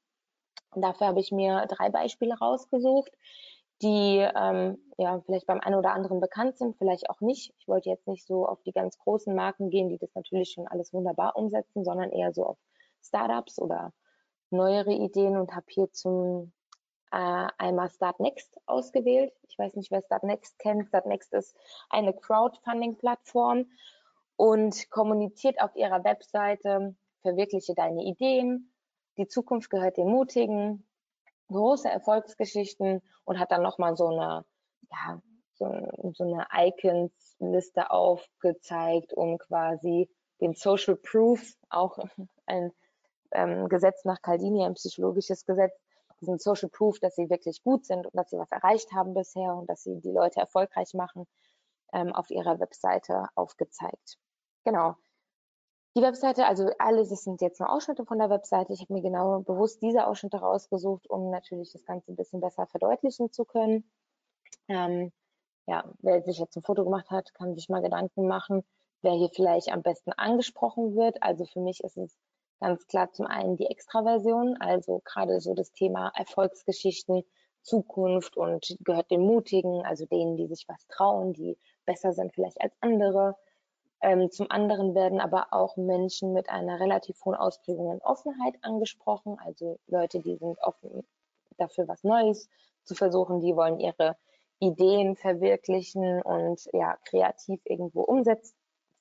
[0.77, 3.11] Dafür habe ich mir drei Beispiele rausgesucht,
[3.83, 7.55] die ähm, ja vielleicht beim einen oder anderen bekannt sind, vielleicht auch nicht.
[7.59, 10.67] Ich wollte jetzt nicht so auf die ganz großen Marken gehen, die das natürlich schon
[10.67, 12.59] alles wunderbar umsetzen, sondern eher so auf
[13.03, 13.93] Startups oder
[14.51, 16.53] neuere Ideen und habe hier zum
[17.13, 19.33] äh, einmal Start Next ausgewählt.
[19.49, 20.89] Ich weiß nicht, wer Start Next kennt.
[20.89, 21.57] Start Next ist
[21.91, 23.67] eine Crowdfunding-Plattform
[24.37, 28.73] und kommuniziert auf ihrer Webseite, verwirkliche deine Ideen,
[29.19, 30.88] die Zukunft gehört den Mutigen,
[31.49, 34.45] große Erfolgsgeschichten und hat dann nochmal so eine,
[34.91, 35.21] ja,
[35.55, 40.09] so, so eine Icons-Liste aufgezeigt, um quasi
[40.41, 41.99] den Social Proof, auch
[42.47, 42.73] ein
[43.33, 45.75] ähm, Gesetz nach Caldini, ein psychologisches Gesetz,
[46.21, 49.55] diesen Social Proof, dass sie wirklich gut sind und dass sie was erreicht haben bisher
[49.55, 51.27] und dass sie die Leute erfolgreich machen,
[51.93, 54.19] ähm, auf ihrer Webseite aufgezeigt.
[54.65, 54.97] Genau.
[55.97, 58.73] Die Webseite, also alles, das sind jetzt nur Ausschnitte von der Webseite.
[58.73, 62.67] Ich habe mir genau bewusst diese Ausschnitte rausgesucht, um natürlich das Ganze ein bisschen besser
[62.67, 63.91] verdeutlichen zu können.
[64.69, 65.13] Ähm,
[65.67, 68.65] ja, wer sich jetzt ein Foto gemacht hat, kann sich mal Gedanken machen,
[69.03, 71.23] wer hier vielleicht am besten angesprochen wird.
[71.23, 72.17] Also für mich ist es
[72.61, 77.23] ganz klar zum einen die Extraversion, also gerade so das Thema Erfolgsgeschichten,
[77.63, 82.61] Zukunft und gehört den Mutigen, also denen, die sich was trauen, die besser sind vielleicht
[82.61, 83.37] als andere.
[84.01, 89.37] Ähm, zum anderen werden aber auch Menschen mit einer relativ hohen Ausprägung in Offenheit angesprochen,
[89.45, 91.05] also Leute, die sind offen
[91.57, 92.49] dafür, was Neues
[92.85, 94.17] zu versuchen, die wollen ihre
[94.61, 98.55] Ideen verwirklichen und ja, kreativ irgendwo umsetz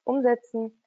[0.03, 0.81] umsetzen.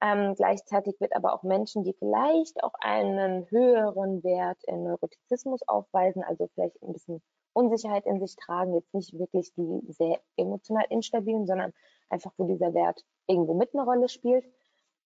[0.00, 6.22] Ähm, gleichzeitig wird aber auch Menschen, die vielleicht auch einen höheren Wert in Neurotizismus aufweisen,
[6.22, 11.46] also vielleicht ein bisschen Unsicherheit in sich tragen, jetzt nicht wirklich die sehr emotional instabilen,
[11.46, 11.72] sondern
[12.10, 14.44] einfach, wo dieser Wert irgendwo mit eine Rolle spielt,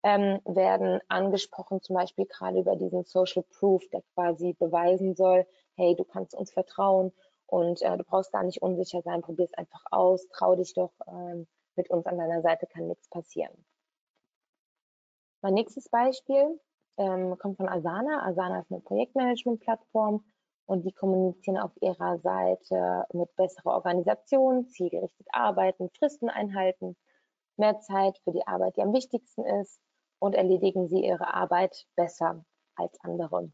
[0.02, 5.94] ähm, werden angesprochen, zum Beispiel gerade über diesen Social Proof, der quasi beweisen soll, hey,
[5.94, 7.12] du kannst uns vertrauen
[7.46, 10.92] und äh, du brauchst gar nicht unsicher sein, probier es einfach aus, trau dich doch,
[11.06, 13.64] ähm, mit uns an deiner Seite kann nichts passieren.
[15.40, 16.60] Mein nächstes Beispiel
[16.98, 18.26] ähm, kommt von Asana.
[18.26, 20.24] Asana ist eine Projektmanagement-Plattform
[20.66, 26.96] und die kommunizieren auf ihrer Seite mit besserer Organisation, zielgerichtet arbeiten, Fristen einhalten,
[27.56, 29.80] mehr Zeit für die Arbeit, die am wichtigsten ist
[30.18, 32.44] und erledigen sie ihre Arbeit besser
[32.76, 33.50] als andere.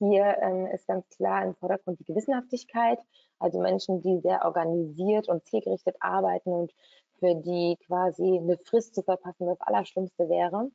[0.00, 3.00] Hier ähm, ist ganz klar im Vordergrund die Gewissenhaftigkeit,
[3.40, 6.72] also Menschen, die sehr organisiert und zielgerichtet arbeiten und
[7.18, 10.70] für die quasi eine Frist zu verpassen das Allerschlimmste wäre.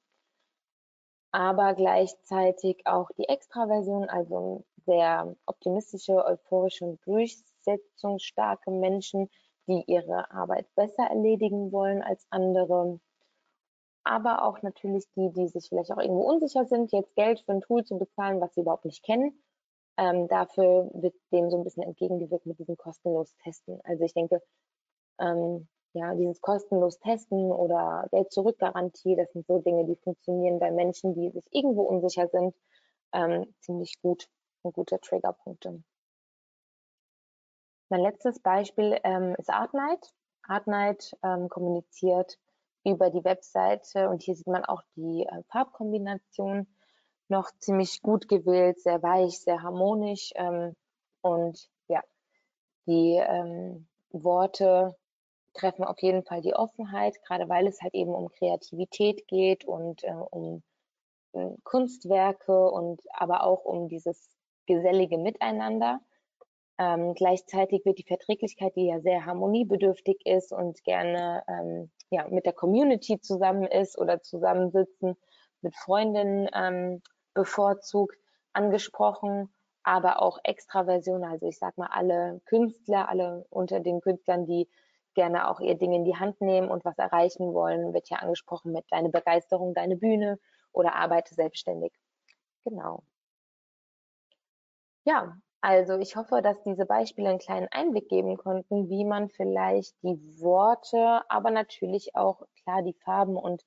[1.33, 9.29] Aber gleichzeitig auch die Extraversion, also sehr optimistische, euphorische und durchsetzungsstarke Menschen,
[9.67, 12.99] die ihre Arbeit besser erledigen wollen als andere.
[14.03, 17.61] Aber auch natürlich die, die sich vielleicht auch irgendwo unsicher sind, jetzt Geld für ein
[17.61, 19.43] Tool zu bezahlen, was sie überhaupt nicht kennen.
[19.97, 23.79] Ähm, dafür wird dem so ein bisschen entgegengewirkt mit diesem kostenlos Testen.
[23.85, 24.39] Also ich denke,
[25.19, 31.13] ähm, ja, dieses kostenlos Testen oder Geld-Zurück-Garantie, das sind so Dinge, die funktionieren bei Menschen,
[31.13, 32.55] die sich irgendwo unsicher sind,
[33.13, 34.27] ähm, ziemlich gut
[34.63, 35.83] und gute Triggerpunkte.
[37.89, 40.13] Mein letztes Beispiel ähm, ist Artnight.
[40.47, 42.39] Artnight ähm, kommuniziert
[42.83, 46.67] über die Webseite und hier sieht man auch die äh, Farbkombination
[47.29, 50.75] noch ziemlich gut gewählt, sehr weich, sehr harmonisch ähm,
[51.21, 52.01] und ja,
[52.87, 54.95] die ähm, Worte
[55.53, 60.03] treffen auf jeden Fall die Offenheit, gerade weil es halt eben um Kreativität geht und
[60.03, 60.63] äh, um
[61.33, 64.29] äh, Kunstwerke und aber auch um dieses
[64.65, 65.99] gesellige Miteinander.
[66.79, 72.45] Ähm, gleichzeitig wird die Verträglichkeit, die ja sehr harmoniebedürftig ist und gerne ähm, ja, mit
[72.45, 75.15] der Community zusammen ist oder zusammensitzen,
[75.61, 77.01] mit Freundinnen ähm,
[77.33, 78.17] bevorzugt
[78.53, 84.67] angesprochen, aber auch Extraversion, also ich sag mal alle Künstler, alle unter den Künstlern, die
[85.13, 88.71] gerne auch ihr Ding in die Hand nehmen und was erreichen wollen, wird ja angesprochen
[88.71, 90.39] mit deine Begeisterung, deine Bühne
[90.71, 91.93] oder arbeite selbstständig.
[92.65, 93.03] Genau.
[95.05, 99.95] Ja, also ich hoffe, dass diese Beispiele einen kleinen Einblick geben konnten, wie man vielleicht
[100.03, 103.63] die Worte, aber natürlich auch klar die Farben und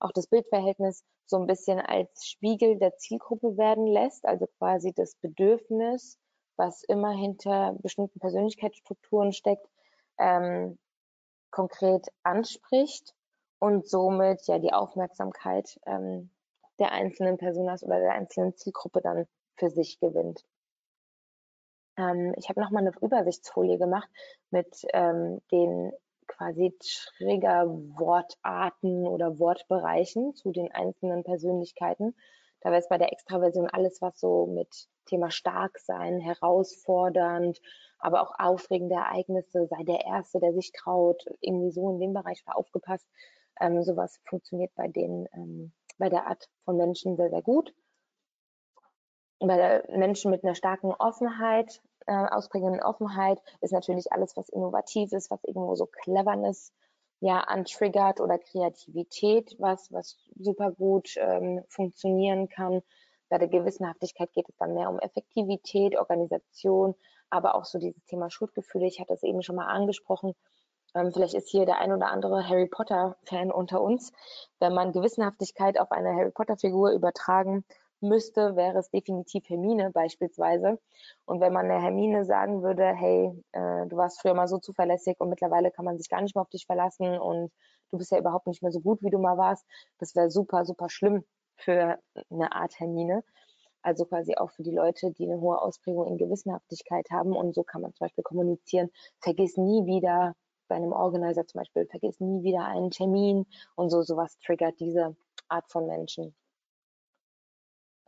[0.00, 5.16] auch das Bildverhältnis so ein bisschen als Spiegel der Zielgruppe werden lässt, also quasi das
[5.16, 6.18] Bedürfnis
[6.56, 9.66] was immer hinter bestimmten Persönlichkeitsstrukturen steckt,
[10.18, 10.78] ähm,
[11.50, 13.14] konkret anspricht
[13.58, 16.30] und somit ja die Aufmerksamkeit ähm,
[16.78, 20.44] der einzelnen Personas oder der einzelnen Zielgruppe dann für sich gewinnt.
[21.96, 24.08] Ähm, ich habe nochmal eine Übersichtsfolie gemacht
[24.50, 25.92] mit ähm, den
[26.26, 26.76] quasi
[27.18, 32.14] Triggerwortarten oder Wortbereichen zu den einzelnen Persönlichkeiten.
[32.60, 37.60] Da wäre es bei der Extraversion alles, was so mit Thema stark sein, herausfordernd,
[37.98, 42.46] aber auch aufregende Ereignisse, sei der Erste, der sich traut, irgendwie so in dem Bereich
[42.46, 43.06] war aufgepasst.
[43.60, 47.74] Ähm, sowas funktioniert bei den, ähm, bei der Art von Menschen sehr, sehr gut.
[49.38, 55.30] Bei Menschen mit einer starken Offenheit, äh, ausprägenden Offenheit, ist natürlich alles, was innovativ ist,
[55.30, 56.72] was irgendwo so Cleverness
[57.20, 62.82] ja antriggert oder Kreativität, was, was super gut ähm, funktionieren kann.
[63.28, 66.94] Bei der Gewissenhaftigkeit geht es dann mehr um Effektivität, Organisation,
[67.30, 68.86] aber auch so dieses Thema Schuldgefühle.
[68.86, 70.34] Ich hatte es eben schon mal angesprochen.
[70.94, 74.12] Ähm, vielleicht ist hier der ein oder andere Harry Potter-Fan unter uns.
[74.60, 77.64] Wenn man Gewissenhaftigkeit auf eine Harry Potter-Figur übertragen
[78.00, 80.78] müsste, wäre es definitiv Hermine beispielsweise.
[81.24, 85.16] Und wenn man der Hermine sagen würde, hey, äh, du warst früher mal so zuverlässig
[85.18, 87.52] und mittlerweile kann man sich gar nicht mehr auf dich verlassen und
[87.90, 89.64] du bist ja überhaupt nicht mehr so gut, wie du mal warst,
[89.98, 91.24] das wäre super, super schlimm
[91.56, 91.98] für
[92.30, 93.22] eine Art Hermine.
[93.86, 97.36] Also quasi auch für die Leute, die eine hohe Ausprägung in Gewissenhaftigkeit haben.
[97.36, 100.34] Und so kann man zum Beispiel kommunizieren, vergiss nie wieder
[100.66, 103.46] bei einem Organizer zum Beispiel, vergiss nie wieder einen Termin
[103.76, 105.14] und so, sowas triggert diese
[105.46, 106.34] Art von Menschen.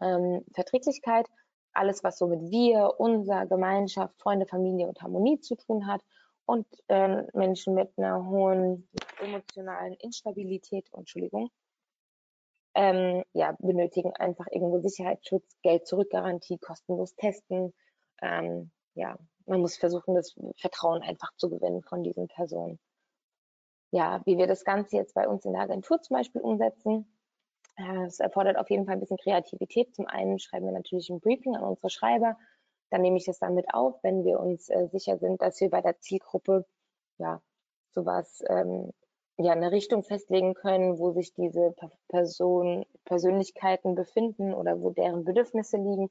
[0.00, 1.28] Ähm, Verträglichkeit,
[1.74, 6.02] alles, was so mit wir, unser, Gemeinschaft, Freunde, Familie und Harmonie zu tun hat.
[6.44, 8.88] Und äh, Menschen mit einer hohen
[9.20, 11.50] emotionalen Instabilität, Entschuldigung,
[12.78, 17.74] ähm, ja, benötigen einfach irgendwo Sicherheitsschutz, Geld zurückgarantie, kostenlos testen.
[18.22, 22.78] Ähm, ja, man muss versuchen, das Vertrauen einfach zu gewinnen von diesen Personen.
[23.90, 27.12] Ja, wie wir das Ganze jetzt bei uns in der Agentur zum Beispiel umsetzen,
[27.76, 29.92] äh, es erfordert auf jeden Fall ein bisschen Kreativität.
[29.96, 32.38] Zum einen schreiben wir natürlich ein Briefing an unsere Schreiber.
[32.90, 35.68] Dann nehme ich das dann mit auf, wenn wir uns äh, sicher sind, dass wir
[35.68, 36.64] bei der Zielgruppe
[37.18, 37.42] ja
[37.90, 38.92] sowas ähm,
[39.38, 41.74] ja eine Richtung festlegen können, wo sich diese
[42.08, 46.10] Person, Persönlichkeiten befinden oder wo deren Bedürfnisse liegen.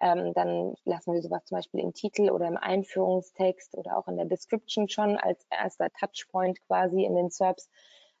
[0.00, 4.16] Ähm, dann lassen wir sowas zum Beispiel im Titel oder im Einführungstext oder auch in
[4.16, 7.68] der Description schon als erster Touchpoint quasi in den SERPs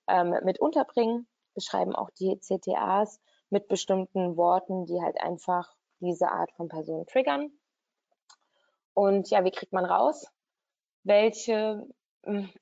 [0.08, 6.52] ähm, mit unterbringen beschreiben auch die CTAs mit bestimmten Worten, die halt einfach diese Art
[6.52, 7.50] von Person triggern.
[8.94, 10.26] Und ja, wie kriegt man raus,
[11.04, 11.86] welche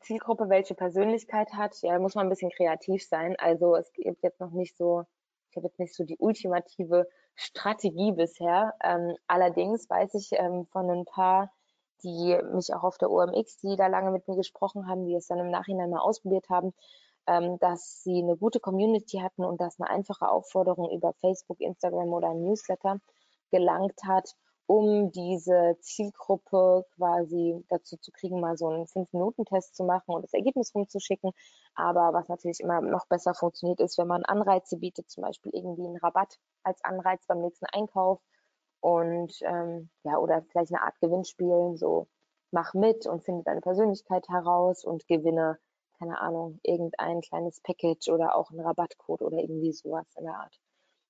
[0.00, 1.80] Zielgruppe welche Persönlichkeit hat?
[1.82, 3.36] Ja, da muss man ein bisschen kreativ sein.
[3.38, 5.04] Also es gibt jetzt noch nicht so,
[5.50, 8.74] ich habe jetzt nicht so die ultimative Strategie bisher.
[8.82, 11.52] Ähm, allerdings weiß ich ähm, von ein paar,
[12.02, 15.26] die mich auch auf der OMX, die da lange mit mir gesprochen haben, die es
[15.26, 16.72] dann im Nachhinein mal ausprobiert haben,
[17.26, 22.12] ähm, dass sie eine gute Community hatten und dass eine einfache Aufforderung über Facebook, Instagram
[22.12, 23.00] oder ein Newsletter
[23.50, 24.36] gelangt hat,
[24.68, 30.34] um diese Zielgruppe quasi dazu zu kriegen, mal so einen Fünf-Minuten-Test zu machen und das
[30.34, 31.32] Ergebnis rumzuschicken.
[31.74, 35.86] Aber was natürlich immer noch besser funktioniert, ist, wenn man Anreize bietet, zum Beispiel irgendwie
[35.86, 38.20] einen Rabatt als Anreiz beim nächsten Einkauf
[38.80, 42.06] und ähm, ja, oder vielleicht eine Art Gewinnspiel, so
[42.50, 45.58] mach mit und finde deine Persönlichkeit heraus und gewinne
[45.98, 50.60] keine Ahnung, irgendein kleines Package oder auch ein Rabattcode oder irgendwie sowas in der Art.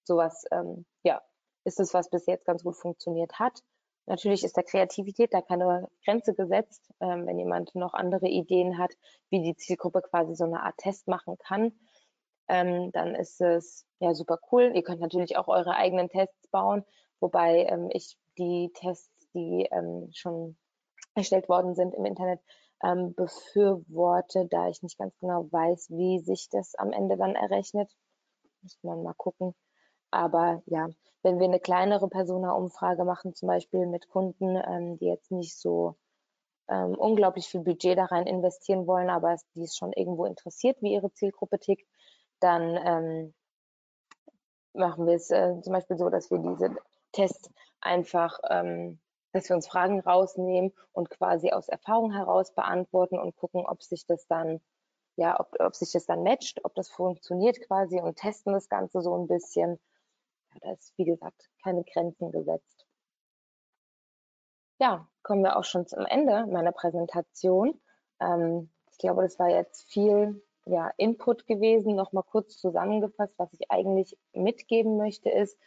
[0.04, 1.20] Sowas, ähm, ja,
[1.68, 3.62] ist es, was bis jetzt ganz gut funktioniert hat.
[4.06, 6.82] Natürlich ist der Kreativität da keine Grenze gesetzt.
[7.00, 8.92] Ähm, wenn jemand noch andere Ideen hat,
[9.28, 11.72] wie die Zielgruppe quasi so eine Art Test machen kann,
[12.48, 14.72] ähm, dann ist es ja super cool.
[14.74, 16.84] Ihr könnt natürlich auch eure eigenen Tests bauen,
[17.20, 20.56] wobei ähm, ich die Tests, die ähm, schon
[21.14, 22.40] erstellt worden sind im Internet,
[22.82, 27.90] ähm, befürworte, da ich nicht ganz genau weiß, wie sich das am Ende dann errechnet.
[28.62, 29.54] Müsste man mal gucken.
[30.10, 30.88] Aber ja,
[31.22, 35.96] wenn wir eine kleinere Persona-Umfrage machen, zum Beispiel mit Kunden, ähm, die jetzt nicht so
[36.68, 40.92] ähm, unglaublich viel Budget da rein investieren wollen, aber die es schon irgendwo interessiert, wie
[40.92, 41.88] ihre Zielgruppe tickt,
[42.40, 43.34] dann ähm,
[44.74, 46.76] machen wir es äh, zum Beispiel so, dass wir diese
[47.12, 49.00] Tests einfach ähm,
[49.32, 54.06] dass wir uns Fragen rausnehmen und quasi aus Erfahrung heraus beantworten und gucken, ob sich
[54.06, 54.60] das dann,
[55.16, 59.02] ja, ob, ob sich das dann matcht, ob das funktioniert quasi und testen das Ganze
[59.02, 59.78] so ein bisschen.
[60.60, 62.86] Da ist, wie gesagt, keine Grenzen gesetzt.
[64.80, 67.80] Ja, kommen wir auch schon zum Ende meiner Präsentation.
[68.20, 71.96] Ähm, ich glaube, das war jetzt viel ja, Input gewesen.
[71.96, 75.58] Nochmal kurz zusammengefasst, was ich eigentlich mitgeben möchte, ist,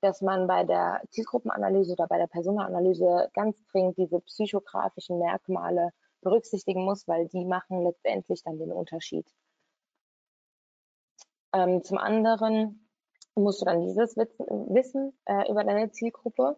[0.00, 5.90] dass man bei der Zielgruppenanalyse oder bei der Personenanalyse ganz dringend diese psychografischen Merkmale
[6.20, 9.26] berücksichtigen muss, weil die machen letztendlich dann den Unterschied.
[11.52, 12.81] Ähm, zum anderen
[13.34, 16.56] musst du dann dieses Wissen äh, über deine Zielgruppe,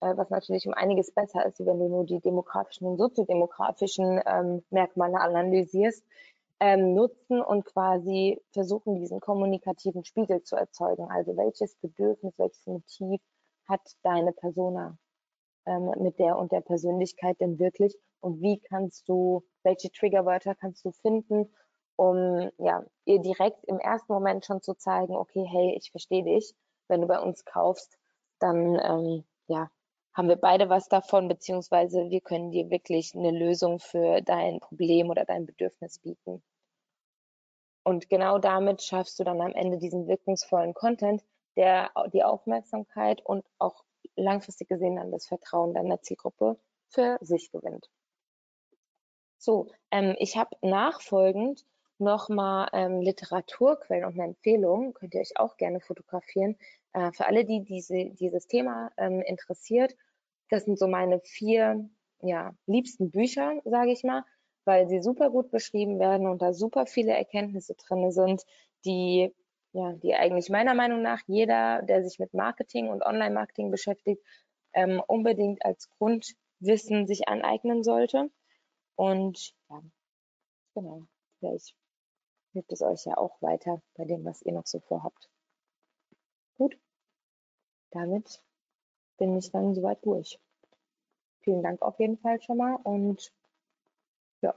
[0.00, 4.62] äh, was natürlich um einiges besser ist, wenn du nur die demografischen und soziodemografischen ähm,
[4.70, 6.04] Merkmale analysierst,
[6.60, 11.08] ähm, nutzen und quasi versuchen, diesen kommunikativen Spiegel zu erzeugen.
[11.10, 13.20] Also welches Bedürfnis, welches Motiv
[13.68, 14.96] hat deine Persona
[15.66, 20.84] ähm, mit der und der Persönlichkeit denn wirklich und wie kannst du, welche Triggerwörter kannst
[20.84, 21.52] du finden,
[21.96, 26.54] um ja, ihr direkt im ersten Moment schon zu zeigen, okay, hey, ich verstehe dich,
[26.88, 27.98] wenn du bei uns kaufst,
[28.38, 29.70] dann ähm, ja,
[30.12, 35.10] haben wir beide was davon, beziehungsweise wir können dir wirklich eine Lösung für dein Problem
[35.10, 36.42] oder dein Bedürfnis bieten.
[37.82, 41.22] Und genau damit schaffst du dann am Ende diesen wirkungsvollen Content,
[41.56, 43.84] der die Aufmerksamkeit und auch
[44.16, 47.88] langfristig gesehen dann das Vertrauen deiner Zielgruppe für sich gewinnt.
[49.38, 51.64] So, ähm, ich habe nachfolgend
[51.98, 56.56] nochmal ähm, Literaturquellen und eine Empfehlung, könnt ihr euch auch gerne fotografieren.
[56.92, 59.94] Äh, für alle, die diese, dieses Thema ähm, interessiert,
[60.50, 61.88] das sind so meine vier
[62.20, 64.24] ja, liebsten Bücher, sage ich mal,
[64.64, 68.42] weil sie super gut beschrieben werden und da super viele Erkenntnisse drin sind,
[68.84, 69.34] die
[69.76, 74.22] ja, die eigentlich meiner Meinung nach jeder, der sich mit Marketing und Online-Marketing beschäftigt,
[74.72, 78.30] ähm, unbedingt als Grundwissen sich aneignen sollte.
[78.94, 79.82] Und ja,
[80.74, 81.02] genau,
[81.38, 81.74] vielleicht
[82.56, 85.28] hilft es euch ja auch weiter bei dem, was ihr noch so vorhabt.
[86.56, 86.78] Gut,
[87.90, 88.40] damit
[89.18, 90.40] bin ich dann soweit durch.
[91.42, 93.30] Vielen Dank auf jeden Fall schon mal und
[94.40, 94.54] ja.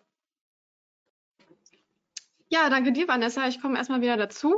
[2.48, 3.48] Ja, danke dir, Vanessa.
[3.50, 4.56] Ich komme erstmal wieder dazu.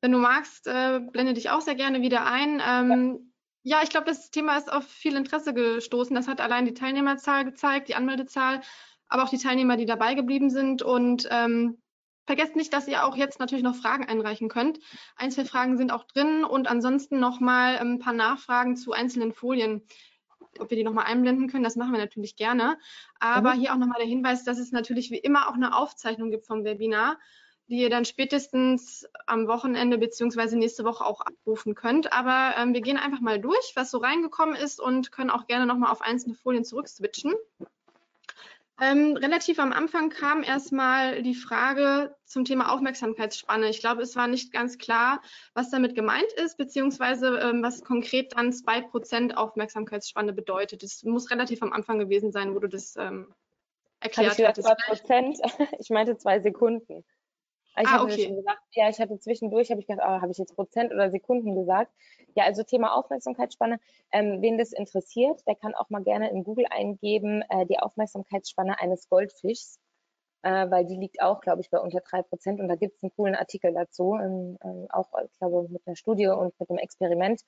[0.00, 2.62] Wenn du magst, äh, blende dich auch sehr gerne wieder ein.
[2.64, 3.32] Ähm,
[3.64, 3.78] ja.
[3.78, 3.82] ja.
[3.82, 6.14] ich glaube, das Thema ist auf viel Interesse gestoßen.
[6.14, 8.60] Das hat allein die Teilnehmerzahl gezeigt, die Anmeldezahl,
[9.08, 10.82] aber auch die Teilnehmer, die dabei geblieben sind.
[10.82, 11.82] Und ähm,
[12.26, 14.78] Vergesst nicht, dass ihr auch jetzt natürlich noch Fragen einreichen könnt.
[15.16, 19.82] Ein, zwei Fragen sind auch drin und ansonsten nochmal ein paar Nachfragen zu einzelnen Folien.
[20.58, 22.78] Ob wir die nochmal einblenden können, das machen wir natürlich gerne.
[23.18, 23.60] Aber mhm.
[23.60, 26.64] hier auch nochmal der Hinweis, dass es natürlich wie immer auch eine Aufzeichnung gibt vom
[26.64, 27.18] Webinar,
[27.66, 32.12] die ihr dann spätestens am Wochenende beziehungsweise nächste Woche auch abrufen könnt.
[32.12, 35.66] Aber ähm, wir gehen einfach mal durch, was so reingekommen ist und können auch gerne
[35.66, 37.34] nochmal auf einzelne Folien zurückswitchen.
[38.80, 43.68] Ähm, relativ am Anfang kam erstmal die Frage zum Thema Aufmerksamkeitsspanne.
[43.68, 45.22] Ich glaube, es war nicht ganz klar,
[45.54, 50.82] was damit gemeint ist, beziehungsweise ähm, was konkret dann 2% Aufmerksamkeitsspanne bedeutet.
[50.82, 53.32] Es muss relativ am Anfang gewesen sein, wo du das ähm,
[54.00, 55.08] erklärt Hatte ich hattest.
[55.08, 55.68] 2%?
[55.78, 57.04] Ich meinte zwei Sekunden.
[57.76, 58.26] Ich ah, okay.
[58.26, 61.10] schon gesagt, ja, ich hatte zwischendurch, habe ich gedacht, oh, habe ich jetzt Prozent oder
[61.10, 61.92] Sekunden gesagt?
[62.36, 63.80] Ja, also Thema Aufmerksamkeitsspanne.
[64.12, 68.80] Ähm, wen das interessiert, der kann auch mal gerne in Google eingeben, äh, die Aufmerksamkeitsspanne
[68.80, 69.80] eines Goldfischs,
[70.42, 72.60] äh, weil die liegt auch, glaube ich, bei unter drei Prozent.
[72.60, 75.96] Und da gibt es einen coolen Artikel dazu, ähm, äh, auch, ich glaube, mit einer
[75.96, 77.42] Studie und mit einem Experiment.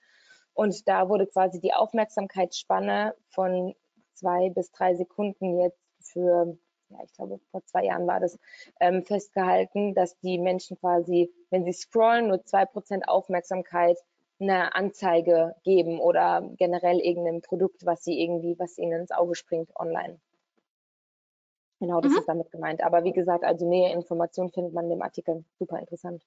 [0.54, 3.74] Und da wurde quasi die Aufmerksamkeitsspanne von
[4.14, 6.58] zwei bis drei Sekunden jetzt für
[6.90, 8.38] ja, ich glaube, vor zwei Jahren war das,
[8.80, 13.98] ähm, festgehalten, dass die Menschen quasi, wenn sie scrollen, nur zwei Prozent Aufmerksamkeit
[14.38, 19.70] eine Anzeige geben oder generell irgendein Produkt, was sie irgendwie, was ihnen ins Auge springt
[19.76, 20.20] online.
[21.80, 22.18] Genau, das mhm.
[22.18, 22.82] ist damit gemeint.
[22.82, 25.44] Aber wie gesagt, also nähere Informationen findet man in dem Artikel.
[25.58, 26.22] Super interessant.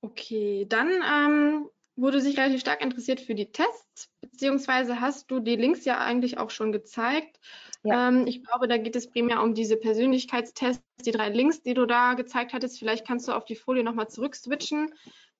[0.00, 5.56] Okay, dann ähm, wurde sich relativ stark interessiert für die Tests, beziehungsweise hast du die
[5.56, 7.40] Links ja eigentlich auch schon gezeigt.
[7.86, 8.08] Ja.
[8.08, 11.86] Ähm, ich glaube, da geht es primär um diese Persönlichkeitstests, die drei Links, die du
[11.86, 12.78] da gezeigt hattest.
[12.78, 14.92] Vielleicht kannst du auf die Folie nochmal zurück switchen.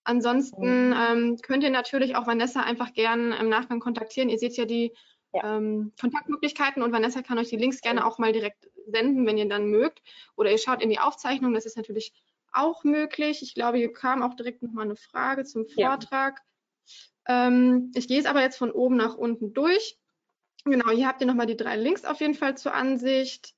[0.05, 0.95] Ansonsten mhm.
[0.97, 4.29] ähm, könnt ihr natürlich auch Vanessa einfach gern im Nachgang kontaktieren.
[4.29, 4.93] Ihr seht ja die
[5.33, 5.57] ja.
[5.57, 9.49] Ähm, Kontaktmöglichkeiten und Vanessa kann euch die Links gerne auch mal direkt senden, wenn ihr
[9.49, 10.03] dann mögt.
[10.37, 12.13] Oder ihr schaut in die Aufzeichnung, das ist natürlich
[12.53, 13.43] auch möglich.
[13.43, 16.41] Ich glaube, hier kam auch direkt nochmal eine Frage zum Vortrag.
[17.29, 17.49] Ja.
[17.49, 19.99] Ähm, ich gehe es aber jetzt von oben nach unten durch.
[20.67, 23.55] Genau, hier habt ihr nochmal die drei Links auf jeden Fall zur Ansicht.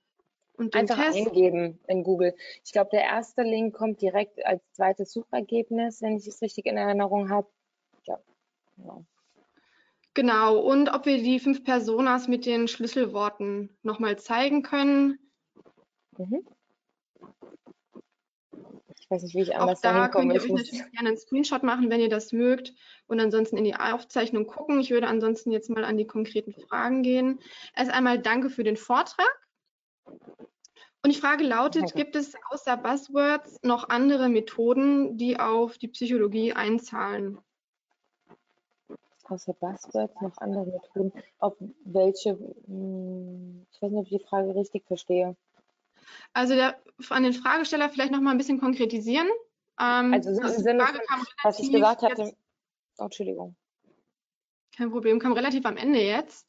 [0.58, 1.16] Und den Einfach Test.
[1.16, 2.34] eingeben in Google.
[2.64, 6.76] Ich glaube, der erste Link kommt direkt als zweites Suchergebnis, wenn ich es richtig in
[6.76, 7.48] Erinnerung habe.
[8.04, 8.18] Ja,
[8.76, 9.04] genau.
[10.14, 15.18] Genau, und ob wir die fünf Personas mit den Schlüsselworten nochmal zeigen können.
[16.18, 16.44] Mhm.
[19.00, 21.62] Ich weiß nicht, wie ich anders Auch da könnt ihr euch natürlich gerne einen Screenshot
[21.62, 22.74] machen, wenn ihr das mögt
[23.06, 24.80] und ansonsten in die Aufzeichnung gucken.
[24.80, 27.40] Ich würde ansonsten jetzt mal an die konkreten Fragen gehen.
[27.74, 29.28] Erst einmal danke für den Vortrag.
[30.04, 31.96] Und die Frage lautet, danke.
[31.96, 37.38] gibt es außer Buzzwords noch andere Methoden, die auf die Psychologie einzahlen?
[39.30, 41.12] außer Buzzwords noch andere Methoden?
[41.38, 45.36] Ob welche, hm, ich weiß nicht, ob ich die Frage richtig verstehe.
[46.32, 46.76] Also der,
[47.10, 49.28] an den Fragesteller vielleicht noch mal ein bisschen konkretisieren.
[49.80, 52.34] Ähm, also im Sinne von, was ich gesagt hatte.
[52.98, 53.54] Oh, Entschuldigung.
[54.76, 56.46] Kein Problem, kam relativ am Ende jetzt.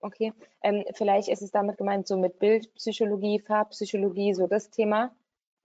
[0.00, 0.32] Okay,
[0.62, 5.14] ähm, vielleicht ist es damit gemeint, so mit Bildpsychologie, Farbpsychologie, so das Thema,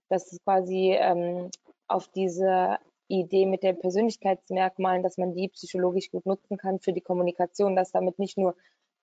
[0.08, 1.50] dass es quasi ähm,
[1.86, 7.00] auf diese Idee mit den Persönlichkeitsmerkmalen, dass man die psychologisch gut nutzen kann für die
[7.00, 8.56] Kommunikation, dass damit nicht nur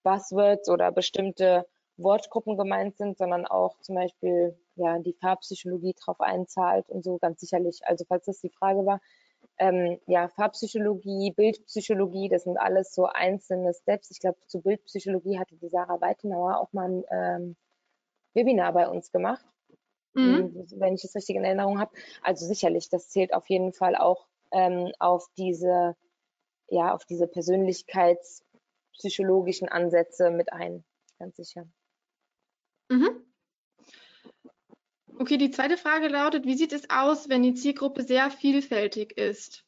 [0.03, 1.67] Buzzwords oder bestimmte
[2.03, 7.41] Wortgruppen gemeint sind, sondern auch zum Beispiel ja, die Farbpsychologie drauf einzahlt und so ganz
[7.41, 7.81] sicherlich.
[7.85, 8.99] Also falls das die Frage war,
[9.57, 14.11] ähm, ja, Farbpsychologie, Bildpsychologie, das sind alles so einzelne Steps.
[14.11, 17.55] Ich glaube, zu Bildpsychologie hatte die Sarah Weitenauer auch mal ein ähm,
[18.33, 19.45] Webinar bei uns gemacht,
[20.13, 20.65] mhm.
[20.77, 21.91] wenn ich es richtig in Erinnerung habe.
[22.23, 25.95] Also sicherlich, das zählt auf jeden Fall auch ähm, auf diese,
[26.67, 30.83] ja, auf diese persönlichkeitspsychologischen Ansätze mit ein,
[31.19, 31.67] ganz sicher.
[32.91, 33.23] Mhm.
[35.17, 39.63] Okay, die zweite Frage lautet, wie sieht es aus, wenn die Zielgruppe sehr vielfältig ist?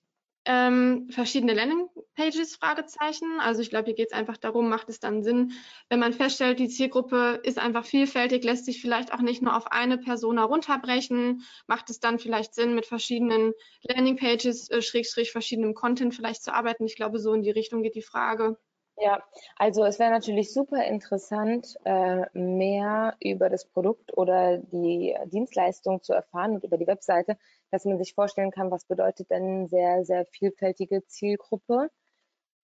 [0.45, 3.39] Ähm, verschiedene Landingpages, Fragezeichen.
[3.39, 5.53] Also ich glaube, hier geht es einfach darum, macht es dann Sinn,
[5.87, 9.67] wenn man feststellt, die Zielgruppe ist einfach vielfältig, lässt sich vielleicht auch nicht nur auf
[9.67, 13.53] eine Person herunterbrechen, macht es dann vielleicht Sinn, mit verschiedenen
[13.83, 16.85] Landingpages, äh, Schrägstrich, verschiedenem Content vielleicht zu arbeiten.
[16.85, 18.57] Ich glaube, so in die Richtung geht die Frage.
[19.03, 19.21] Ja,
[19.57, 26.13] also es wäre natürlich super interessant, äh, mehr über das Produkt oder die Dienstleistung zu
[26.13, 27.37] erfahren und über die Webseite,
[27.69, 31.89] dass man sich vorstellen kann, was bedeutet denn sehr, sehr vielfältige Zielgruppe.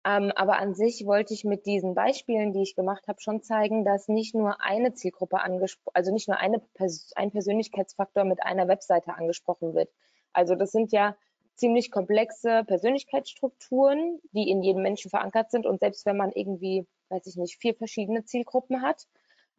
[0.05, 3.85] Ähm, aber an sich wollte ich mit diesen Beispielen, die ich gemacht habe, schon zeigen,
[3.85, 8.67] dass nicht nur eine Zielgruppe angesprochen, also nicht nur eine Pers ein Persönlichkeitsfaktor mit einer
[8.67, 9.89] Webseite angesprochen wird.
[10.33, 11.17] Also das sind ja
[11.55, 15.65] ziemlich komplexe Persönlichkeitsstrukturen, die in jedem Menschen verankert sind.
[15.65, 19.07] Und selbst wenn man irgendwie, weiß ich nicht, vier verschiedene Zielgruppen hat,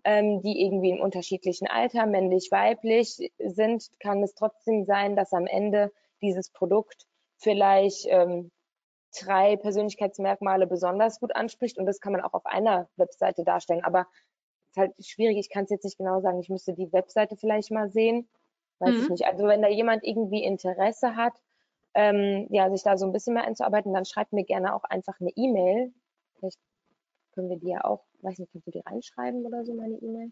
[0.05, 5.47] ähm, die irgendwie im unterschiedlichen Alter, männlich, weiblich sind, kann es trotzdem sein, dass am
[5.47, 5.93] Ende
[6.23, 7.07] dieses Produkt
[7.39, 8.51] vielleicht ähm,
[9.19, 11.79] drei Persönlichkeitsmerkmale besonders gut anspricht.
[11.79, 13.85] Und das kann man auch auf einer Webseite darstellen.
[13.85, 14.07] Aber
[14.65, 16.41] es ist halt schwierig, ich kann es jetzt nicht genau sagen.
[16.41, 18.29] Ich müsste die Webseite vielleicht mal sehen.
[18.79, 19.03] Weiß mhm.
[19.03, 19.27] ich nicht.
[19.27, 21.33] Also wenn da jemand irgendwie Interesse hat,
[21.97, 25.19] ähm, ja, sich da so ein bisschen mehr einzuarbeiten, dann schreibt mir gerne auch einfach
[25.19, 25.95] eine E-Mail.
[26.39, 26.59] Vielleicht
[27.33, 30.31] können wir die ja auch, weiß nicht, kannst du die reinschreiben oder so, meine E-Mail?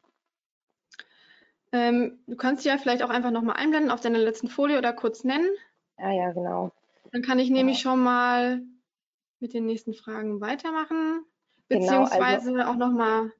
[1.72, 4.92] Ähm, du kannst die ja vielleicht auch einfach nochmal einblenden auf deiner letzten Folie oder
[4.92, 5.48] kurz nennen.
[5.98, 6.70] Ja, ja, genau.
[7.12, 8.60] Dann kann ich nämlich schon mal
[9.40, 11.24] mit den nächsten Fragen weitermachen,
[11.68, 13.32] beziehungsweise genau, also, auch nochmal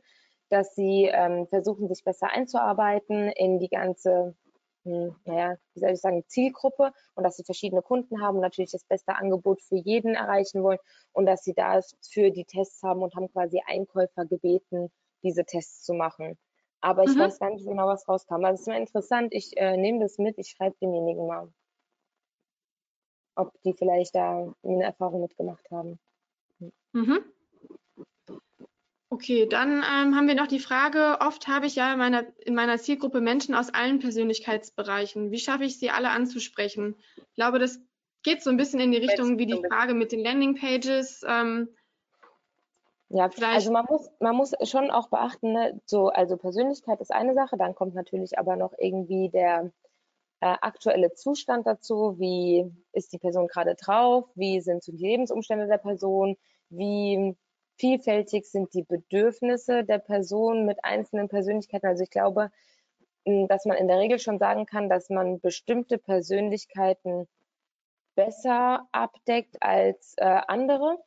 [0.54, 4.36] dass sie ähm, versuchen, sich besser einzuarbeiten in die ganze,
[4.84, 8.84] hm, naja, wie soll ich sagen, Zielgruppe und dass sie verschiedene Kunden haben, natürlich das
[8.84, 10.78] beste Angebot für jeden erreichen wollen
[11.12, 14.92] und dass sie dafür die Tests haben und haben quasi Einkäufer gebeten,
[15.24, 16.38] diese Tests zu machen.
[16.82, 17.22] Aber ich mhm.
[17.22, 18.46] weiß gar nicht genau, was rauskam.
[18.46, 21.52] Also es ist mal interessant, ich äh, nehme das mit, ich schreibe denjenigen mal,
[23.36, 25.98] ob die vielleicht da eine Erfahrung mitgemacht haben.
[26.92, 27.24] Mhm.
[29.14, 32.56] Okay, dann ähm, haben wir noch die Frage, oft habe ich ja in meiner, in
[32.56, 35.30] meiner Zielgruppe Menschen aus allen Persönlichkeitsbereichen.
[35.30, 36.96] Wie schaffe ich sie alle anzusprechen?
[37.18, 37.80] Ich glaube, das
[38.24, 41.22] geht so ein bisschen in die Richtung wie die Frage mit den Landingpages.
[41.28, 41.70] Ähm,
[43.10, 47.36] ja, also man muss, man muss schon auch beachten, ne, so, also Persönlichkeit ist eine
[47.36, 49.72] Sache, dann kommt natürlich aber noch irgendwie der
[50.40, 55.68] äh, aktuelle Zustand dazu, wie ist die Person gerade drauf, wie sind so die Lebensumstände
[55.68, 56.36] der Person,
[56.70, 57.36] wie
[57.78, 61.88] vielfältig sind die Bedürfnisse der Person mit einzelnen Persönlichkeiten.
[61.88, 62.52] Also ich glaube,
[63.26, 67.28] dass man in der Regel schon sagen kann, dass man bestimmte Persönlichkeiten
[68.16, 70.98] besser abdeckt als äh, andere.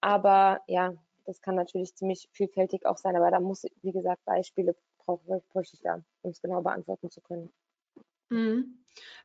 [0.00, 0.94] Aber ja,
[1.24, 5.80] das kann natürlich ziemlich vielfältig auch sein, aber da muss, wie gesagt, Beispiele brauche ich
[5.82, 7.52] da, um es genau beantworten zu können.
[8.30, 8.76] Mhm.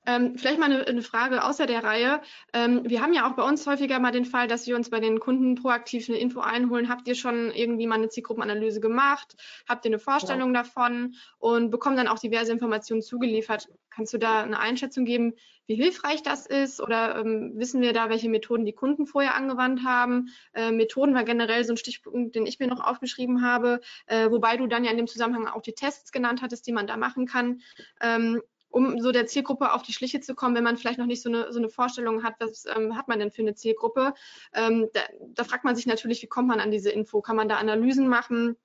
[0.05, 2.21] Ähm, vielleicht mal eine, eine, Frage außer der Reihe.
[2.53, 4.99] Ähm, wir haben ja auch bei uns häufiger mal den Fall, dass wir uns bei
[4.99, 6.89] den Kunden proaktiv eine Info einholen.
[6.89, 9.35] Habt ihr schon irgendwie mal eine Zielgruppenanalyse gemacht?
[9.69, 10.63] Habt ihr eine Vorstellung ja.
[10.63, 13.69] davon und bekommen dann auch diverse Informationen zugeliefert?
[13.91, 15.33] Kannst du da eine Einschätzung geben,
[15.67, 16.81] wie hilfreich das ist?
[16.81, 20.29] Oder ähm, wissen wir da, welche Methoden die Kunden vorher angewandt haben?
[20.53, 24.57] Äh, Methoden war generell so ein Stichpunkt, den ich mir noch aufgeschrieben habe, äh, wobei
[24.57, 27.27] du dann ja in dem Zusammenhang auch die Tests genannt hattest, die man da machen
[27.27, 27.61] kann.
[28.01, 28.41] Ähm,
[28.71, 31.29] um so der Zielgruppe auf die Schliche zu kommen, wenn man vielleicht noch nicht so
[31.29, 34.13] eine, so eine Vorstellung hat, was ähm, hat man denn für eine Zielgruppe.
[34.53, 35.01] Ähm, da,
[35.33, 37.21] da fragt man sich natürlich, wie kommt man an diese Info?
[37.21, 38.55] Kann man da Analysen machen?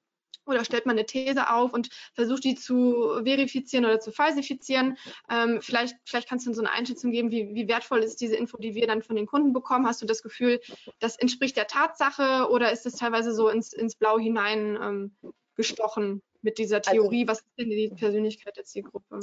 [0.47, 4.97] oder stellt man eine These auf und versucht die zu verifizieren oder zu falsifizieren.
[5.29, 8.37] Ähm, vielleicht, vielleicht kannst du uns so eine Einschätzung geben, wie, wie, wertvoll ist diese
[8.37, 9.87] Info, die wir dann von den Kunden bekommen.
[9.87, 10.61] Hast du das Gefühl,
[11.01, 15.17] das entspricht der Tatsache oder ist es teilweise so ins, ins Blau hinein ähm,
[15.57, 17.23] gestochen mit dieser also Theorie?
[17.29, 19.21] Also, Was ist denn die Persönlichkeit der Zielgruppe?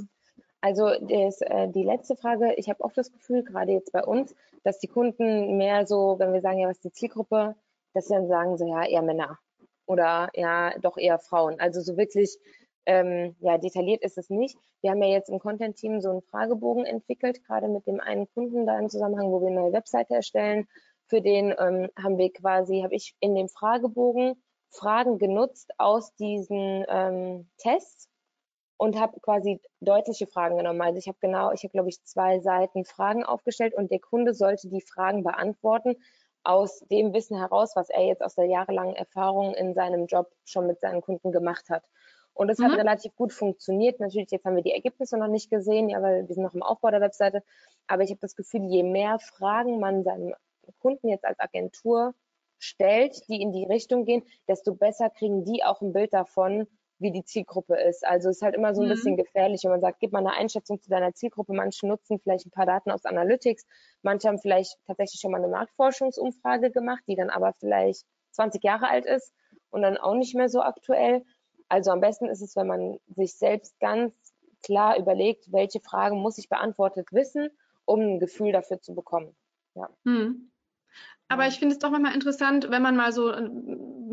[0.64, 4.34] Also das, äh, die letzte Frage, ich habe oft das Gefühl, gerade jetzt bei uns,
[4.64, 7.58] dass die Kunden mehr so, wenn wir sagen, ja, was ist die Zielgruppe,
[7.94, 9.40] dass sie dann sagen, so ja, eher Männer
[9.88, 11.60] oder ja, doch eher Frauen.
[11.60, 12.38] Also so wirklich
[12.86, 14.58] ähm, ja, detailliert ist es nicht.
[14.80, 18.66] Wir haben ja jetzt im Content-Team so einen Fragebogen entwickelt, gerade mit dem einen Kunden
[18.66, 20.70] da im Zusammenhang, wo wir eine neue Webseite erstellen.
[21.08, 26.86] Für den ähm, haben wir quasi, habe ich in dem Fragebogen Fragen genutzt aus diesen
[26.88, 28.08] ähm, Tests
[28.84, 30.82] und habe quasi deutliche Fragen genommen.
[30.82, 34.34] Also ich habe genau, ich habe glaube ich zwei Seiten Fragen aufgestellt und der Kunde
[34.34, 35.96] sollte die Fragen beantworten
[36.44, 40.68] aus dem Wissen heraus, was er jetzt aus der jahrelangen Erfahrung in seinem Job schon
[40.68, 41.86] mit seinen Kunden gemacht hat.
[42.34, 42.66] Und das mhm.
[42.66, 44.02] hat relativ gut funktioniert.
[44.02, 46.62] Natürlich, jetzt haben wir die Ergebnisse noch nicht gesehen, ja, weil wir sind noch im
[46.62, 47.42] Aufbau der Webseite.
[47.88, 50.36] Aber ich habe das Gefühl, je mehr Fragen man seinem
[50.82, 52.16] Kunden jetzt als Agentur
[52.60, 56.68] stellt, die in die Richtung gehen, desto besser kriegen die auch ein Bild davon,
[57.04, 58.06] wie die Zielgruppe ist.
[58.06, 58.94] Also es ist halt immer so ein mhm.
[58.94, 61.54] bisschen gefährlich, wenn man sagt, gib mal eine Einschätzung zu deiner Zielgruppe.
[61.54, 63.66] Manche nutzen vielleicht ein paar Daten aus Analytics,
[64.02, 68.90] manche haben vielleicht tatsächlich schon mal eine Marktforschungsumfrage gemacht, die dann aber vielleicht 20 Jahre
[68.90, 69.34] alt ist
[69.70, 71.24] und dann auch nicht mehr so aktuell.
[71.70, 74.14] Also am besten ist es, wenn man sich selbst ganz
[74.64, 77.50] klar überlegt, welche Fragen muss ich beantwortet wissen,
[77.86, 79.36] um ein Gefühl dafür zu bekommen.
[79.76, 79.90] Ja.
[80.04, 80.52] Mhm.
[81.30, 83.50] Aber ich finde es doch manchmal interessant, wenn man mal so äh,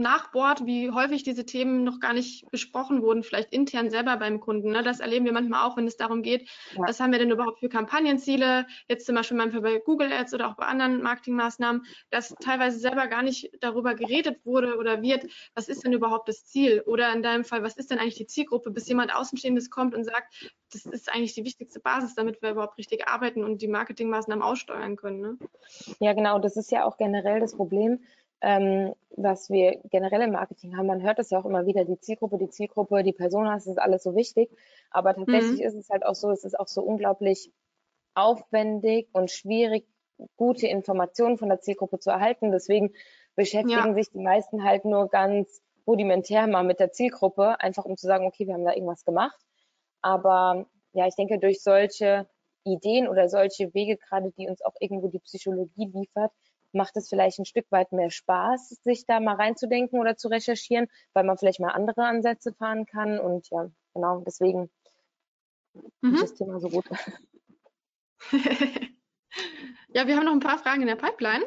[0.01, 4.71] nachbohrt, wie häufig diese Themen noch gar nicht besprochen wurden, vielleicht intern selber beim Kunden.
[4.71, 4.83] Ne?
[4.83, 6.83] Das erleben wir manchmal auch, wenn es darum geht, ja.
[6.87, 10.49] was haben wir denn überhaupt für Kampagnenziele, jetzt zum Beispiel manchmal bei Google Ads oder
[10.49, 15.69] auch bei anderen Marketingmaßnahmen, dass teilweise selber gar nicht darüber geredet wurde oder wird, was
[15.69, 16.83] ist denn überhaupt das Ziel?
[16.87, 20.05] Oder in deinem Fall, was ist denn eigentlich die Zielgruppe, bis jemand Außenstehendes kommt und
[20.05, 24.43] sagt, das ist eigentlich die wichtigste Basis, damit wir überhaupt richtig arbeiten und die Marketingmaßnahmen
[24.43, 25.21] aussteuern können.
[25.21, 25.39] Ne?
[25.99, 28.05] Ja, genau, das ist ja auch generell das Problem,
[28.42, 30.86] ähm, was wir generell im Marketing haben.
[30.86, 33.78] Man hört es ja auch immer wieder, die Zielgruppe, die Zielgruppe, die Person, das ist
[33.78, 34.51] alles so wichtig.
[34.90, 35.66] Aber tatsächlich mhm.
[35.66, 37.53] ist es halt auch so, es ist auch so unglaublich
[38.14, 39.86] aufwendig und schwierig,
[40.36, 42.53] gute Informationen von der Zielgruppe zu erhalten.
[42.53, 42.92] Deswegen
[43.34, 43.94] beschäftigen ja.
[43.94, 48.26] sich die meisten halt nur ganz rudimentär mal mit der Zielgruppe, einfach um zu sagen,
[48.26, 49.38] okay, wir haben da irgendwas gemacht.
[50.03, 52.28] Aber ja, ich denke, durch solche
[52.64, 56.32] Ideen oder solche Wege, gerade die uns auch irgendwo die Psychologie liefert,
[56.73, 60.89] macht es vielleicht ein Stück weit mehr Spaß, sich da mal reinzudenken oder zu recherchieren,
[61.12, 63.18] weil man vielleicht mal andere Ansätze fahren kann.
[63.18, 64.71] Und ja, genau, deswegen
[66.01, 66.14] mhm.
[66.14, 66.85] ist das Thema so gut.
[69.95, 71.45] ja, wir haben noch ein paar Fragen in der Pipeline.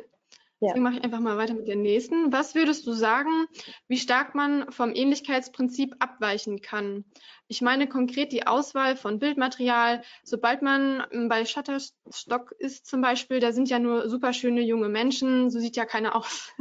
[0.63, 0.69] Ja.
[0.69, 2.31] Deswegen mache ich einfach mal weiter mit der nächsten.
[2.31, 3.47] Was würdest du sagen,
[3.89, 7.03] wie stark man vom Ähnlichkeitsprinzip abweichen kann?
[7.49, 10.03] Ich meine konkret die Auswahl von Bildmaterial.
[10.23, 15.49] Sobald man bei Shutterstock ist zum Beispiel, da sind ja nur super schöne junge Menschen.
[15.49, 16.53] So sieht ja keiner aus.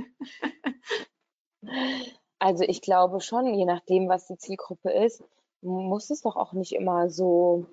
[2.40, 5.22] also ich glaube schon, je nachdem, was die Zielgruppe ist,
[5.60, 7.66] muss es doch auch nicht immer so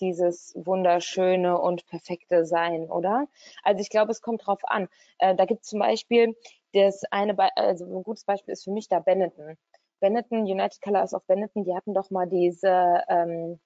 [0.00, 3.26] dieses wunderschöne und perfekte sein, oder?
[3.62, 4.88] Also ich glaube, es kommt drauf an.
[5.18, 6.36] Äh, da gibt es zum Beispiel
[6.72, 9.56] das eine, Be also ein gutes Beispiel ist für mich da Benetton.
[10.00, 13.60] Benetton, United Colors of Benetton, die hatten doch mal diese ähm,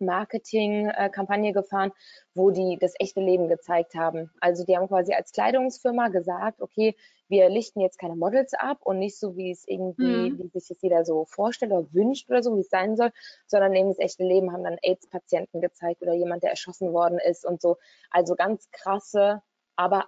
[0.00, 1.92] Marketing-Kampagne gefahren,
[2.34, 4.30] wo die das echte Leben gezeigt haben.
[4.40, 6.94] Also die haben quasi als Kleidungsfirma gesagt, okay,
[7.28, 10.38] wir lichten jetzt keine Models ab und nicht so, wie es irgendwie, mhm.
[10.38, 13.12] wie sich das jeder so vorstellt oder wünscht oder so, wie es sein soll,
[13.46, 17.44] sondern neben das echte Leben haben dann AIDS-Patienten gezeigt oder jemand, der erschossen worden ist
[17.44, 17.76] und so.
[18.10, 19.42] Also ganz krasse,
[19.76, 20.06] aber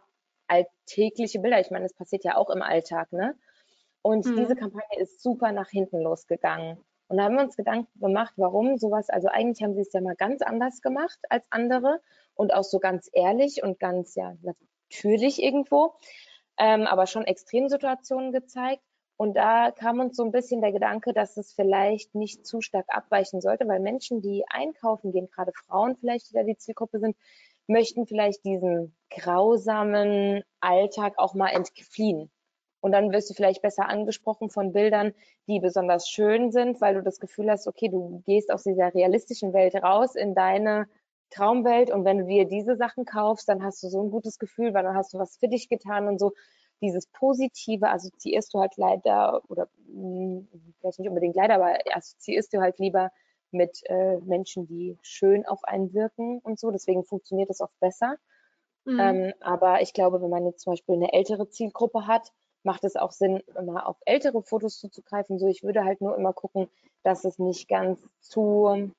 [0.48, 1.60] alltägliche Bilder.
[1.60, 3.36] Ich meine, das passiert ja auch im Alltag, ne?
[4.02, 4.36] Und mhm.
[4.36, 6.78] diese Kampagne ist super nach hinten losgegangen.
[7.10, 10.00] Und da haben wir uns Gedanken gemacht, warum sowas, also eigentlich haben sie es ja
[10.00, 12.00] mal ganz anders gemacht als andere
[12.34, 15.94] und auch so ganz ehrlich und ganz ja natürlich irgendwo.
[16.60, 18.82] ähm, aber schon Extremsituationen gezeigt.
[19.16, 22.86] Und da kam uns so ein bisschen der Gedanke, dass es vielleicht nicht zu stark
[22.88, 27.16] abweichen sollte, weil Menschen, die einkaufen gehen, gerade Frauen vielleicht, die da die Zielgruppe sind,
[27.66, 32.30] möchten vielleicht diesen grausamen Alltag auch mal entfliehen.
[32.80, 35.12] Und dann wirst du vielleicht besser angesprochen von Bildern,
[35.46, 39.52] die besonders schön sind, weil du das Gefühl hast, okay, du gehst aus dieser realistischen
[39.52, 40.88] Welt raus in deine
[41.30, 44.74] Traumwelt und wenn du dir diese Sachen kaufst, dann hast du so ein gutes Gefühl,
[44.74, 46.32] weil dann hast du was für dich getan und so.
[46.82, 52.52] Dieses Positive assoziierst du halt leider, oder mh, hm, vielleicht nicht unbedingt leider, aber assoziierst
[52.52, 53.12] du halt lieber
[53.52, 56.70] mit äh, Menschen, die schön auf einen wirken und so.
[56.70, 58.16] Deswegen funktioniert das oft besser.
[58.84, 59.00] Mhm.
[59.00, 62.96] Ähm, aber ich glaube, wenn man jetzt zum Beispiel eine ältere Zielgruppe hat, macht es
[62.96, 65.38] auch Sinn, immer auf ältere Fotos zuzugreifen.
[65.38, 66.68] So, ich würde halt nur immer gucken,
[67.02, 68.92] dass es nicht ganz zu,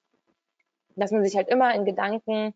[0.95, 2.53] dass man sich halt immer in Gedanken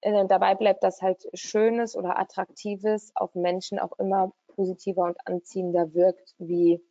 [0.00, 5.94] äh, dabei bleibt, dass halt Schönes oder Attraktives auf Menschen auch immer positiver und anziehender
[5.94, 6.82] wirkt, wie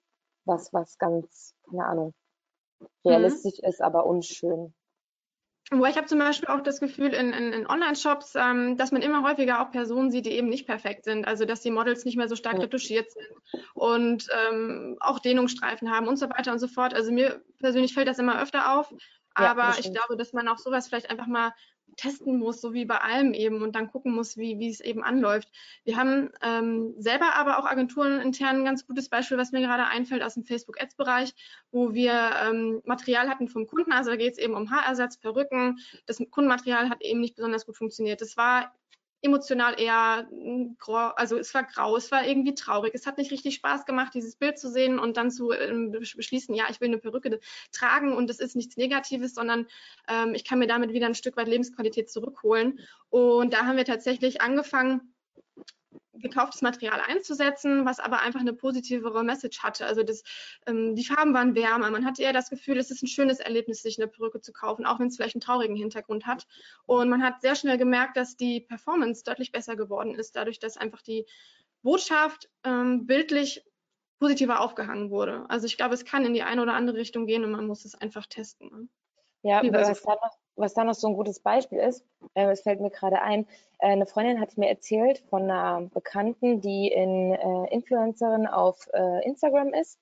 [0.45, 2.13] was, was ganz, keine Ahnung,
[2.79, 2.87] mhm.
[3.05, 3.69] realistisch mhm.
[3.69, 4.73] ist, aber unschön.
[5.69, 9.01] Wo ich habe zum Beispiel auch das Gefühl in, in, in Online-Shops, ähm, dass man
[9.01, 11.27] immer häufiger auch Personen sieht, die eben nicht perfekt sind.
[11.27, 13.27] Also dass die Models nicht mehr so stark retuschiert sind
[13.73, 16.93] und ähm, auch Dehnungsstreifen haben und so weiter und so fort.
[16.93, 18.93] Also mir persönlich fällt das immer öfter auf.
[19.33, 21.53] Aber ja, ich glaube, dass man auch sowas vielleicht einfach mal
[21.95, 25.03] testen muss, so wie bei allem eben und dann gucken muss, wie, wie es eben
[25.03, 25.49] anläuft.
[25.83, 29.87] Wir haben ähm, selber aber auch Agenturen intern ein ganz gutes Beispiel, was mir gerade
[29.87, 31.33] einfällt aus dem Facebook-Ads-Bereich,
[31.71, 35.79] wo wir ähm, Material hatten vom Kunden, also da geht es eben um Haarersatz, Perücken.
[36.05, 38.21] Das Kundenmaterial hat eben nicht besonders gut funktioniert.
[38.21, 38.73] Das war
[39.21, 40.27] emotional eher
[40.77, 42.93] grau, also es war grau, es war irgendwie traurig.
[42.93, 46.53] Es hat nicht richtig Spaß gemacht, dieses Bild zu sehen und dann zu ähm, beschließen,
[46.53, 47.39] ja, ich will eine Perücke
[47.71, 49.67] tragen und es ist nichts Negatives, sondern
[50.07, 52.79] ähm, ich kann mir damit wieder ein Stück weit Lebensqualität zurückholen.
[53.09, 55.13] Und da haben wir tatsächlich angefangen,
[56.19, 59.85] gekauftes Material einzusetzen, was aber einfach eine positivere Message hatte.
[59.85, 60.23] Also das,
[60.65, 61.89] ähm, die Farben waren wärmer.
[61.89, 64.85] Man hatte eher das Gefühl, es ist ein schönes Erlebnis, sich eine Perücke zu kaufen,
[64.85, 66.47] auch wenn es vielleicht einen traurigen Hintergrund hat.
[66.85, 70.77] Und man hat sehr schnell gemerkt, dass die Performance deutlich besser geworden ist, dadurch, dass
[70.77, 71.25] einfach die
[71.81, 73.63] Botschaft ähm, bildlich
[74.19, 75.45] positiver aufgehangen wurde.
[75.49, 77.85] Also ich glaube, es kann in die eine oder andere Richtung gehen und man muss
[77.85, 78.69] es einfach testen.
[78.69, 78.87] Ne?
[79.43, 82.03] Ja, was da, noch, was da noch so ein gutes Beispiel ist,
[82.33, 83.47] äh, es fällt mir gerade ein,
[83.79, 89.25] äh, eine Freundin hat mir erzählt von einer Bekannten, die in äh, Influencerin auf äh,
[89.25, 89.99] Instagram ist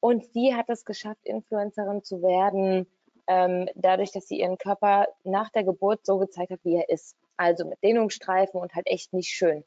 [0.00, 2.86] und die hat es geschafft, Influencerin zu werden,
[3.26, 7.16] ähm, dadurch, dass sie ihren Körper nach der Geburt so gezeigt hat, wie er ist.
[7.36, 9.62] Also mit Dehnungsstreifen und halt echt nicht schön.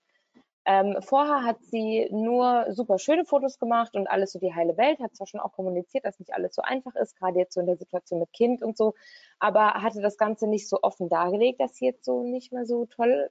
[0.66, 5.00] Ähm, vorher hat sie nur super schöne Fotos gemacht und alles so die heile Welt,
[5.00, 7.68] hat zwar schon auch kommuniziert, dass nicht alles so einfach ist, gerade jetzt so in
[7.68, 8.94] der Situation mit Kind und so,
[9.40, 12.86] aber hatte das Ganze nicht so offen dargelegt, dass sie jetzt so nicht mehr so
[12.86, 13.30] toll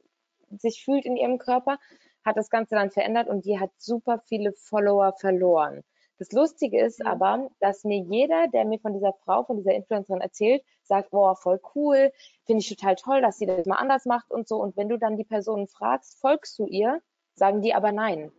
[0.50, 1.78] sich fühlt in ihrem Körper,
[2.22, 5.82] hat das Ganze dann verändert und die hat super viele Follower verloren.
[6.18, 7.06] Das Lustige ist mhm.
[7.06, 11.34] aber, dass mir jeder, der mir von dieser Frau, von dieser Influencerin erzählt, sagt, boah,
[11.34, 12.12] voll cool,
[12.44, 14.56] finde ich total toll, dass sie das mal anders macht und so.
[14.56, 17.00] Und wenn du dann die Person fragst, folgst du ihr,
[17.34, 18.32] sagen die aber nein.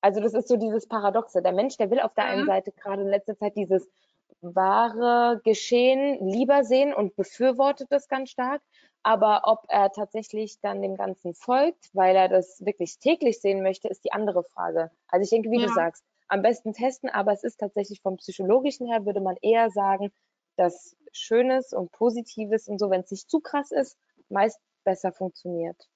[0.00, 1.42] Also das ist so dieses Paradoxe.
[1.42, 2.46] Der Mensch, der will auf der einen mhm.
[2.46, 3.88] Seite gerade in letzter Zeit dieses
[4.40, 8.62] wahre Geschehen lieber sehen und befürwortet das ganz stark.
[9.02, 13.88] Aber ob er tatsächlich dann dem Ganzen folgt, weil er das wirklich täglich sehen möchte,
[13.88, 14.90] ist die andere Frage.
[15.08, 15.66] Also ich denke, wie ja.
[15.66, 19.70] du sagst, am besten testen, aber es ist tatsächlich vom psychologischen her, würde man eher
[19.70, 20.12] sagen,
[20.56, 25.88] dass Schönes und Positives und so, wenn es nicht zu krass ist, meist besser funktioniert.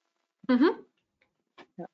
[0.49, 0.71] Mhm.
[1.77, 1.87] Ja.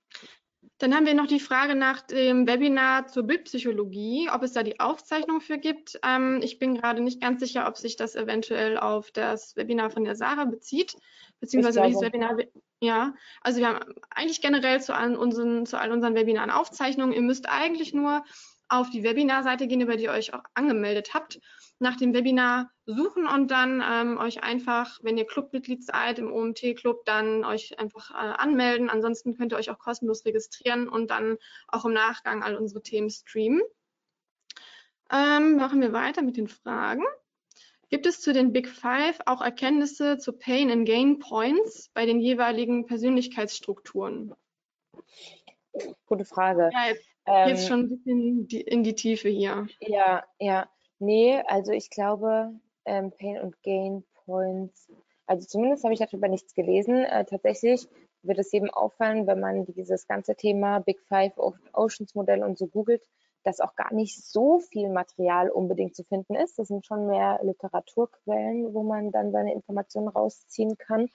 [0.78, 4.80] Dann haben wir noch die Frage nach dem Webinar zur Bildpsychologie, ob es da die
[4.80, 6.00] Aufzeichnung für gibt.
[6.02, 10.04] Ähm, ich bin gerade nicht ganz sicher, ob sich das eventuell auf das Webinar von
[10.04, 10.96] der Sarah bezieht,
[11.38, 12.36] beziehungsweise welches Webinar.
[12.80, 17.12] Ja, also wir haben eigentlich generell zu allen unseren, zu all unseren Webinaren Aufzeichnungen.
[17.12, 18.24] Ihr müsst eigentlich nur
[18.70, 21.40] auf die Webinarseite gehen, über die ihr euch auch angemeldet habt
[21.80, 27.04] nach dem Webinar suchen und dann ähm, euch einfach, wenn ihr Clubmitglied seid im OMT-Club,
[27.06, 28.90] dann euch einfach äh, anmelden.
[28.90, 33.08] Ansonsten könnt ihr euch auch kostenlos registrieren und dann auch im Nachgang all unsere Themen
[33.08, 33.62] streamen.
[35.10, 37.02] Ähm, machen wir weiter mit den Fragen.
[37.88, 42.20] Gibt es zu den Big Five auch Erkenntnisse zu Pain and Gain Points bei den
[42.20, 44.34] jeweiligen Persönlichkeitsstrukturen?
[46.04, 46.70] Gute Frage.
[46.72, 49.66] Ja, jetzt ähm, geht schon ein bisschen in die Tiefe hier.
[49.80, 50.68] Ja, ja.
[50.98, 52.52] Nee, also ich glaube,
[52.84, 54.90] ähm, Pain und Gain Points,
[55.26, 57.04] also zumindest habe ich darüber nichts gelesen.
[57.04, 57.88] Äh, tatsächlich
[58.22, 61.32] wird es jedem auffallen, wenn man dieses ganze Thema Big Five
[61.72, 63.02] Oceans Modell und so googelt,
[63.44, 66.58] dass auch gar nicht so viel Material unbedingt zu finden ist.
[66.58, 71.02] Das sind schon mehr Literaturquellen, wo man dann seine Informationen rausziehen kann.
[71.02, 71.08] Mhm.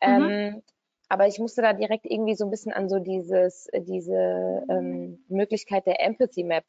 [0.00, 0.62] Ähm,
[1.10, 5.84] aber ich musste da direkt irgendwie so ein bisschen an so dieses, diese ähm, Möglichkeit
[5.86, 6.64] der Empathy Map.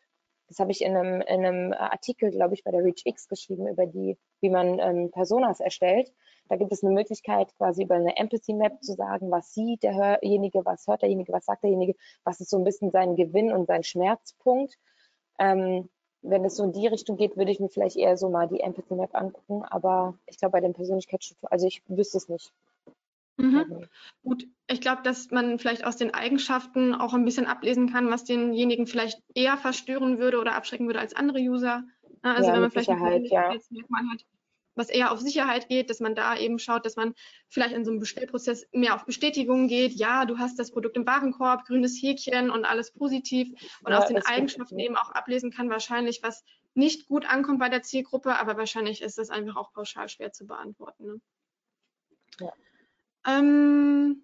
[0.48, 3.86] Das habe ich in einem, in einem Artikel, glaube ich, bei der ReachX geschrieben, über
[3.86, 6.12] die, wie man ähm, Personas erstellt.
[6.50, 10.66] Da gibt es eine Möglichkeit, quasi über eine Empathy Map zu sagen, was sieht derjenige,
[10.66, 13.84] was hört derjenige, was sagt derjenige, was ist so ein bisschen sein Gewinn und sein
[13.84, 14.80] Schmerzpunkt.
[15.38, 15.88] Ähm,
[16.24, 18.62] wenn es so in die Richtung geht, würde ich mir vielleicht eher so mal die
[18.62, 19.64] Empathy Map angucken.
[19.66, 22.52] Aber ich glaube, bei den Persönlichkeitsstrukturen, also ich wüsste es nicht.
[23.42, 23.88] Mhm.
[24.24, 28.24] Gut, ich glaube, dass man vielleicht aus den Eigenschaften auch ein bisschen ablesen kann, was
[28.24, 31.84] denjenigen vielleicht eher verstören würde oder abschrecken würde als andere User.
[32.22, 33.50] Also ja, wenn man vielleicht Sicherheit, ja.
[33.50, 34.26] hat,
[34.76, 37.14] was eher auf Sicherheit geht, dass man da eben schaut, dass man
[37.50, 39.94] vielleicht in so einem Bestellprozess mehr auf Bestätigung geht.
[39.94, 43.50] Ja, du hast das Produkt im Warenkorb, grünes Häkchen und alles positiv.
[43.84, 47.70] Und Ja, aus den Eigenschaften eben auch ablesen kann, wahrscheinlich, was nicht gut ankommt bei
[47.70, 51.06] der Zielgruppe, aber wahrscheinlich ist das einfach auch pauschal schwer zu beantworten.
[51.06, 51.22] Ne?
[52.39, 52.54] Ja.
[53.26, 54.22] Ähm,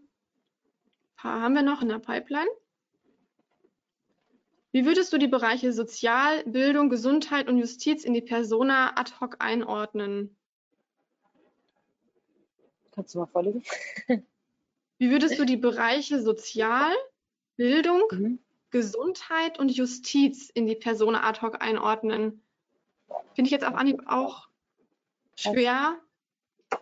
[1.15, 2.49] paar haben wir noch in der Pipeline.
[4.71, 9.37] Wie würdest du die Bereiche Sozial, Bildung, Gesundheit und Justiz in die Persona ad hoc
[9.39, 10.35] einordnen?
[12.91, 13.63] Kannst du mal vorlesen?
[14.97, 16.93] Wie würdest du die Bereiche Sozial,
[17.55, 18.39] Bildung, Mhm.
[18.69, 22.43] Gesundheit und Justiz in die Persona ad hoc einordnen?
[23.33, 24.49] Finde ich jetzt auf Anhieb auch
[25.35, 25.97] schwer,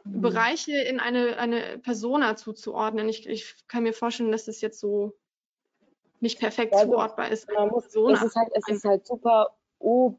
[0.03, 0.21] Mhm.
[0.21, 3.09] Bereiche in eine, eine Persona zuzuordnen.
[3.09, 5.13] Ich, ich kann mir vorstellen, dass das jetzt so
[6.19, 7.47] nicht perfekt Ja, also zuordbar ist.
[7.51, 8.13] Man muss, Persona.
[8.15, 9.55] es ist halt, es ist halt super,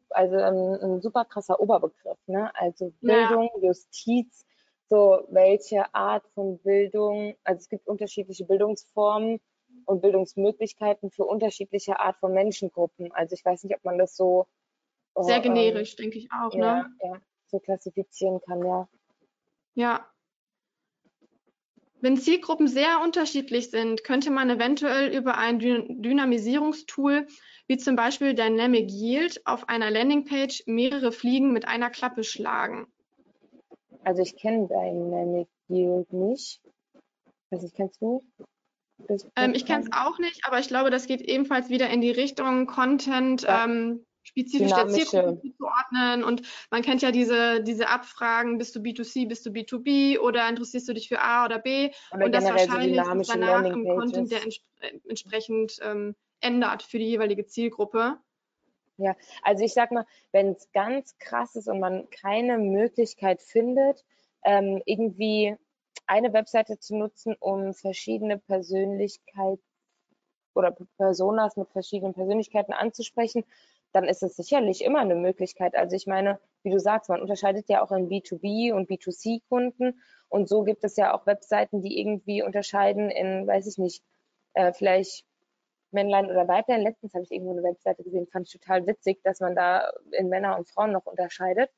[0.09, 2.51] also ein, ein super krasser Oberbegriff, ne?
[2.55, 3.27] Also Ja.
[3.27, 4.45] Bildung, Justiz,
[4.89, 9.41] so welche Art von Bildung, also es gibt unterschiedliche Bildungsformen
[9.85, 13.11] und Bildungsmöglichkeiten für unterschiedliche Art von Menschengruppen.
[13.13, 14.47] Also ich weiß nicht, ob man das so
[15.15, 16.53] Sehr ähm, generisch, denke ich auch.
[16.53, 16.85] ja, Ne?
[17.01, 18.87] ja, so klassifizieren kann, ja.
[19.77, 20.07] Ja.
[22.01, 27.27] Wenn Zielgruppen sehr unterschiedlich sind, könnte man eventuell über ein Dy Dynamisierungstool
[27.67, 32.87] wie zum Beispiel Dynamic Yield auf einer Landingpage mehrere Fliegen mit einer Klappe schlagen.
[34.03, 36.59] Also ich kenne Dynamic Yield nicht.
[37.51, 38.23] Weiß nicht, kennst du?
[39.35, 42.09] Ähm, ich kenne es auch nicht, aber ich glaube, das geht ebenfalls wieder in die
[42.09, 43.65] Richtung Content Ja.
[43.65, 44.87] ähm, spezifisch der.
[44.87, 46.23] Zielgruppe zuzuordnen.
[46.23, 50.87] Und man kennt ja diese, diese Abfragen, bist du B2C, bist du B2B oder interessierst
[50.87, 51.91] du dich für A oder B?
[52.13, 53.85] Oder und das so wahrscheinlich dynamische danach im.
[53.85, 58.17] Content der ents äh, entsprechend ähm, ändert für die jeweilige Zielgruppe.
[59.43, 64.03] Also ich sag mal, wenn es ganz krass ist und man keine Möglichkeit findet,
[64.43, 65.55] ähm, irgendwie
[66.07, 69.61] eine Webseite zu nutzen, um verschiedene Persönlichkeiten
[70.55, 73.43] oder Personas mit verschiedenen Persönlichkeiten anzusprechen,
[73.97, 75.75] dann ist es sicherlich immer eine Möglichkeit.
[75.75, 80.47] Also ich meine, wie du sagst, man unterscheidet ja auch in B2B und B2C-Kunden und
[80.47, 84.03] so gibt es ja auch Webseiten, die irgendwie unterscheiden in, weiß ich nicht,
[84.53, 85.25] äh, vielleicht
[85.89, 86.81] Männlein oder Weiblein.
[86.81, 90.29] Letztens habe ich irgendwo eine Webseite gesehen, fand ich total witzig, dass man da in
[90.29, 91.71] Männer und Frauen noch unterscheidet.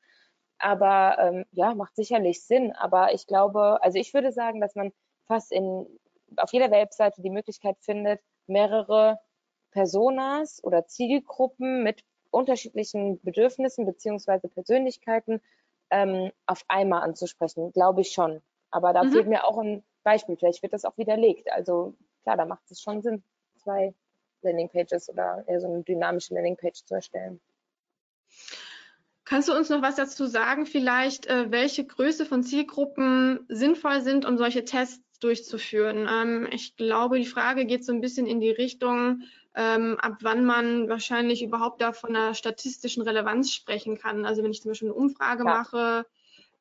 [0.57, 2.73] Aber ähm, ja, macht sicherlich Sinn.
[2.73, 4.91] Aber ich glaube, also ich würde sagen, dass man
[5.25, 5.87] fast in,
[6.35, 9.19] auf jeder Webseite die Möglichkeit findet, mehrere
[9.71, 15.41] Personas oder Zielgruppen mit unterschiedlichen Bedürfnissen beziehungsweise Persönlichkeiten
[15.89, 17.71] ähm, auf einmal anzusprechen.
[17.71, 18.41] Glaube ich schon.
[18.71, 19.11] Aber da Mhm.
[19.11, 20.37] fehlt mir auch ein Beispiel.
[20.37, 21.51] Vielleicht wird das auch widerlegt.
[21.51, 23.23] Also klar, da macht es schon Sinn,
[23.57, 23.93] zwei
[24.41, 27.41] Landingpages oder eher so eine dynamische Landingpage zu erstellen.
[29.25, 34.25] Kannst du uns noch was dazu sagen, vielleicht, äh, welche Größe von Zielgruppen sinnvoll sind,
[34.25, 36.07] um solche Tests durchzuführen?
[36.09, 39.23] Ähm, ich glaube, die Frage geht so ein bisschen in die Richtung,
[39.55, 44.25] ähm, ab wann man wahrscheinlich überhaupt da von einer statistischen Relevanz sprechen kann.
[44.25, 45.49] Also wenn ich zum Beispiel eine Umfrage Ja.
[45.57, 46.05] mache,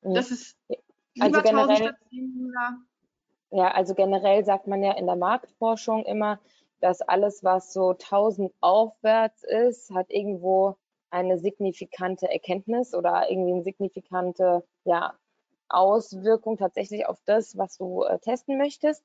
[0.03, 0.15] Mhm.
[0.15, 0.81] das ist Also
[1.15, 2.75] lieber 1000 generell- statt 700.
[3.51, 6.39] Ja, also generell sagt man ja in der Marktforschung immer,
[6.81, 10.77] dass alles, was so 1000 aufwärts ist, hat irgendwo
[11.11, 15.15] eine signifikante Erkenntnis oder irgendwie eine signifikante ja,
[15.69, 19.03] Auswirkung tatsächlich auf das, was du äh, testen möchtest.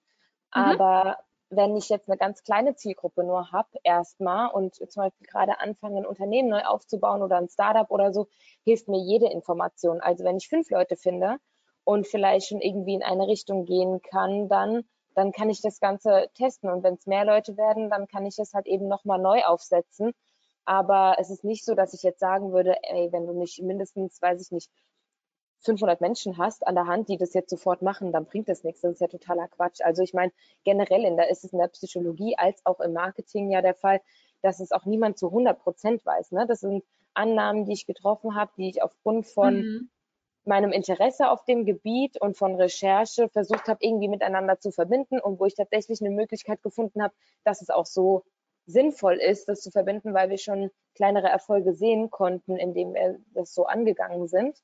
[0.55, 0.61] Mhm.
[0.61, 1.17] Aber
[1.49, 5.99] wenn ich jetzt eine ganz kleine Zielgruppe nur habe, erstmal und zum Beispiel gerade anfange,
[5.99, 8.27] ein Unternehmen neu aufzubauen oder ein Startup oder so,
[8.63, 10.01] hilft mir jede Information.
[10.01, 11.37] Also wenn ich fünf Leute finde,
[11.83, 14.83] und vielleicht schon irgendwie in eine Richtung gehen kann, dann,
[15.15, 16.69] dann kann ich das Ganze testen.
[16.69, 20.13] Und wenn es mehr Leute werden, dann kann ich es halt eben nochmal neu aufsetzen.
[20.65, 24.21] Aber es ist nicht so, dass ich jetzt sagen würde, ey, wenn du nicht mindestens,
[24.21, 24.71] weiß ich nicht,
[25.63, 28.81] 500 Menschen hast an der Hand, die das jetzt sofort machen, dann bringt das nichts.
[28.81, 29.81] Das ist ja totaler Quatsch.
[29.81, 30.31] Also ich meine,
[30.63, 34.01] generell in der, ist es in der Psychologie als auch im Marketing ja der Fall,
[34.41, 36.31] dass es auch niemand zu 100 Prozent weiß.
[36.31, 36.45] Ne?
[36.47, 36.83] Das sind
[37.13, 39.89] Annahmen, die ich getroffen habe, die ich aufgrund von Mhm.
[40.45, 45.39] meinem Interesse auf dem Gebiet und von Recherche versucht habe, irgendwie miteinander zu verbinden und
[45.39, 48.23] wo ich tatsächlich eine Möglichkeit gefunden habe, dass es auch so
[48.65, 53.53] sinnvoll ist, das zu verbinden, weil wir schon kleinere Erfolge sehen konnten, indem wir das
[53.53, 54.57] so angegangen sind.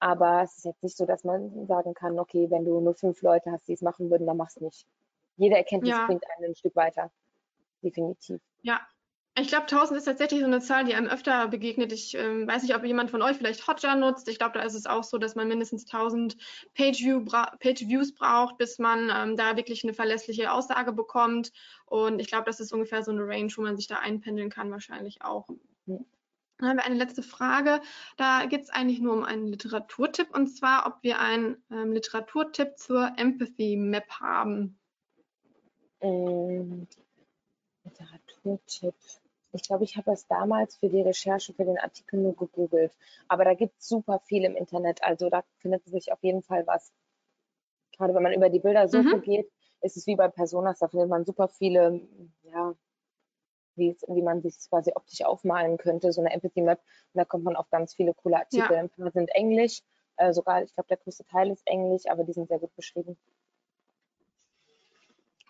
[0.00, 3.20] Aber es ist jetzt nicht so, dass man sagen kann, okay, wenn du nur fünf
[3.22, 4.86] Leute hast, die es machen würden, dann mach's nicht.
[5.36, 6.06] Jede Erkenntnis Ja.
[6.06, 7.10] bringt einen ein Stück weiter.
[7.82, 8.40] Definitiv.
[8.62, 8.80] Ja,
[9.38, 11.92] ich glaube, 1000 ist tatsächlich so eine Zahl, die einem öfter begegnet.
[11.92, 14.28] Ich ähm, weiß nicht, ob jemand von euch vielleicht Hotjar nutzt.
[14.28, 16.36] Ich glaube, da ist es auch so, dass man mindestens 1000
[16.74, 21.52] Page-View bra Page-Views braucht, bis man ähm, da wirklich eine verlässliche Aussage bekommt.
[21.86, 24.70] Und ich glaube, das ist ungefähr so eine Range, wo man sich da einpendeln kann,
[24.70, 25.48] wahrscheinlich auch.
[25.86, 26.04] Mhm.
[26.60, 27.80] Dann haben wir eine letzte Frage.
[28.18, 32.78] Da geht es eigentlich nur um einen Literaturtipp und zwar, ob wir einen ähm, Literaturtipp
[32.78, 34.78] zur Empathy Map haben.
[36.00, 36.86] Ähm,
[37.84, 38.94] Literaturtipp.
[39.52, 42.92] Ich glaube, ich habe das damals für die Recherche für den Artikel nur gegoogelt.
[43.26, 45.02] Aber da gibt es super viel im Internet.
[45.02, 46.92] Also da findet sich auf jeden Fall was.
[47.96, 49.22] Gerade wenn man über die Bildersuche Mhm.
[49.22, 49.50] geht,
[49.80, 52.00] ist es wie bei Personas, da findet man super viele,
[52.42, 52.74] ja,
[53.80, 56.78] wie, es- wie man sich quasi optisch aufmalen könnte, so eine Empathy Map.
[57.12, 58.68] Und da kommt man auf ganz viele coole Artikel.
[58.76, 59.80] Ein paar sind Englisch,
[60.18, 63.16] äh, sogar, ich glaube, der größte Teil ist Englisch, aber die sind sehr gut beschrieben.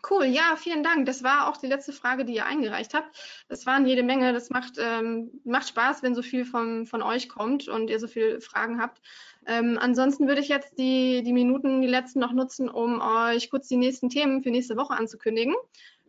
[0.08, 1.04] Cool, ja, vielen Dank.
[1.04, 3.14] Das war auch die letzte Frage, die ihr eingereicht habt.
[3.48, 4.32] Das waren jede Menge.
[4.32, 8.08] Das macht, ähm, macht Spaß, wenn so viel von, von euch kommt und ihr so
[8.08, 9.02] viele Fragen habt.
[9.46, 13.68] Ähm, ansonsten würde ich jetzt die, die Minuten, die letzten noch nutzen, um euch kurz
[13.68, 15.54] die nächsten Themen für nächste Woche anzukündigen.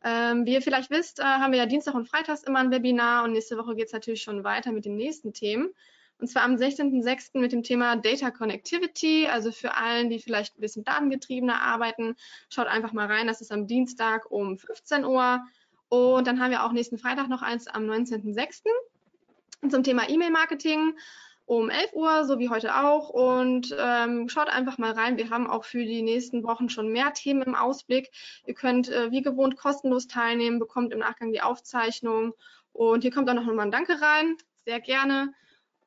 [0.03, 3.23] Ähm, wie ihr vielleicht wisst, äh, haben wir ja Dienstag und Freitags immer ein Webinar
[3.23, 5.73] und nächste Woche geht es natürlich schon weiter mit den nächsten Themen.
[6.17, 7.39] Und zwar am 16.06.
[7.39, 12.15] mit dem Thema Data Connectivity, also für allen, die vielleicht ein bisschen datengetriebener arbeiten,
[12.49, 13.25] schaut einfach mal rein.
[13.25, 15.41] Das ist am Dienstag um 15 Uhr.
[15.89, 18.63] Und dann haben wir auch nächsten Freitag noch eins am 19.06.
[19.69, 20.93] zum Thema E-Mail-Marketing
[21.45, 23.09] um 11 Uhr, so wie heute auch.
[23.09, 25.17] Und ähm, schaut einfach mal rein.
[25.17, 28.09] Wir haben auch für die nächsten Wochen schon mehr Themen im Ausblick.
[28.45, 32.33] Ihr könnt äh, wie gewohnt kostenlos teilnehmen, bekommt im Nachgang die Aufzeichnung.
[32.73, 34.37] Und hier kommt auch noch mal ein Danke rein.
[34.65, 35.33] Sehr gerne.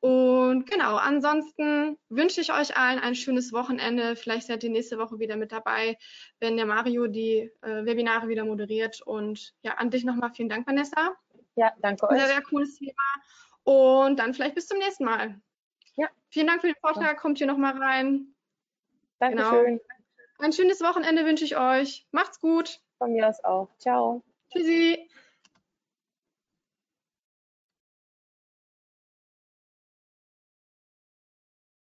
[0.04, 4.16] Und genau, ansonsten wünsche ich euch allen ein schönes Wochenende.
[4.16, 5.96] Vielleicht seid ihr nächste Woche wieder mit dabei,
[6.40, 9.00] wenn der Mario die äh, Webinare wieder moderiert.
[9.00, 11.14] Und ja, an dich nochmal vielen Dank, Vanessa.
[11.56, 12.18] Ja, danke euch.
[12.18, 12.92] Sehr, sehr cooles Thema.
[13.64, 15.40] Und dann vielleicht bis zum nächsten Mal.
[15.96, 16.08] Ja.
[16.30, 17.18] Vielen Dank für den Vortrag.
[17.18, 18.34] Kommt hier nochmal rein.
[19.18, 19.80] Dankeschön.
[20.38, 22.06] Ein schönes Wochenende wünsche ich euch.
[22.10, 22.80] Macht's gut.
[22.98, 23.70] Von mir aus auch.
[23.78, 24.22] Ciao.
[24.52, 25.08] Tschüssi.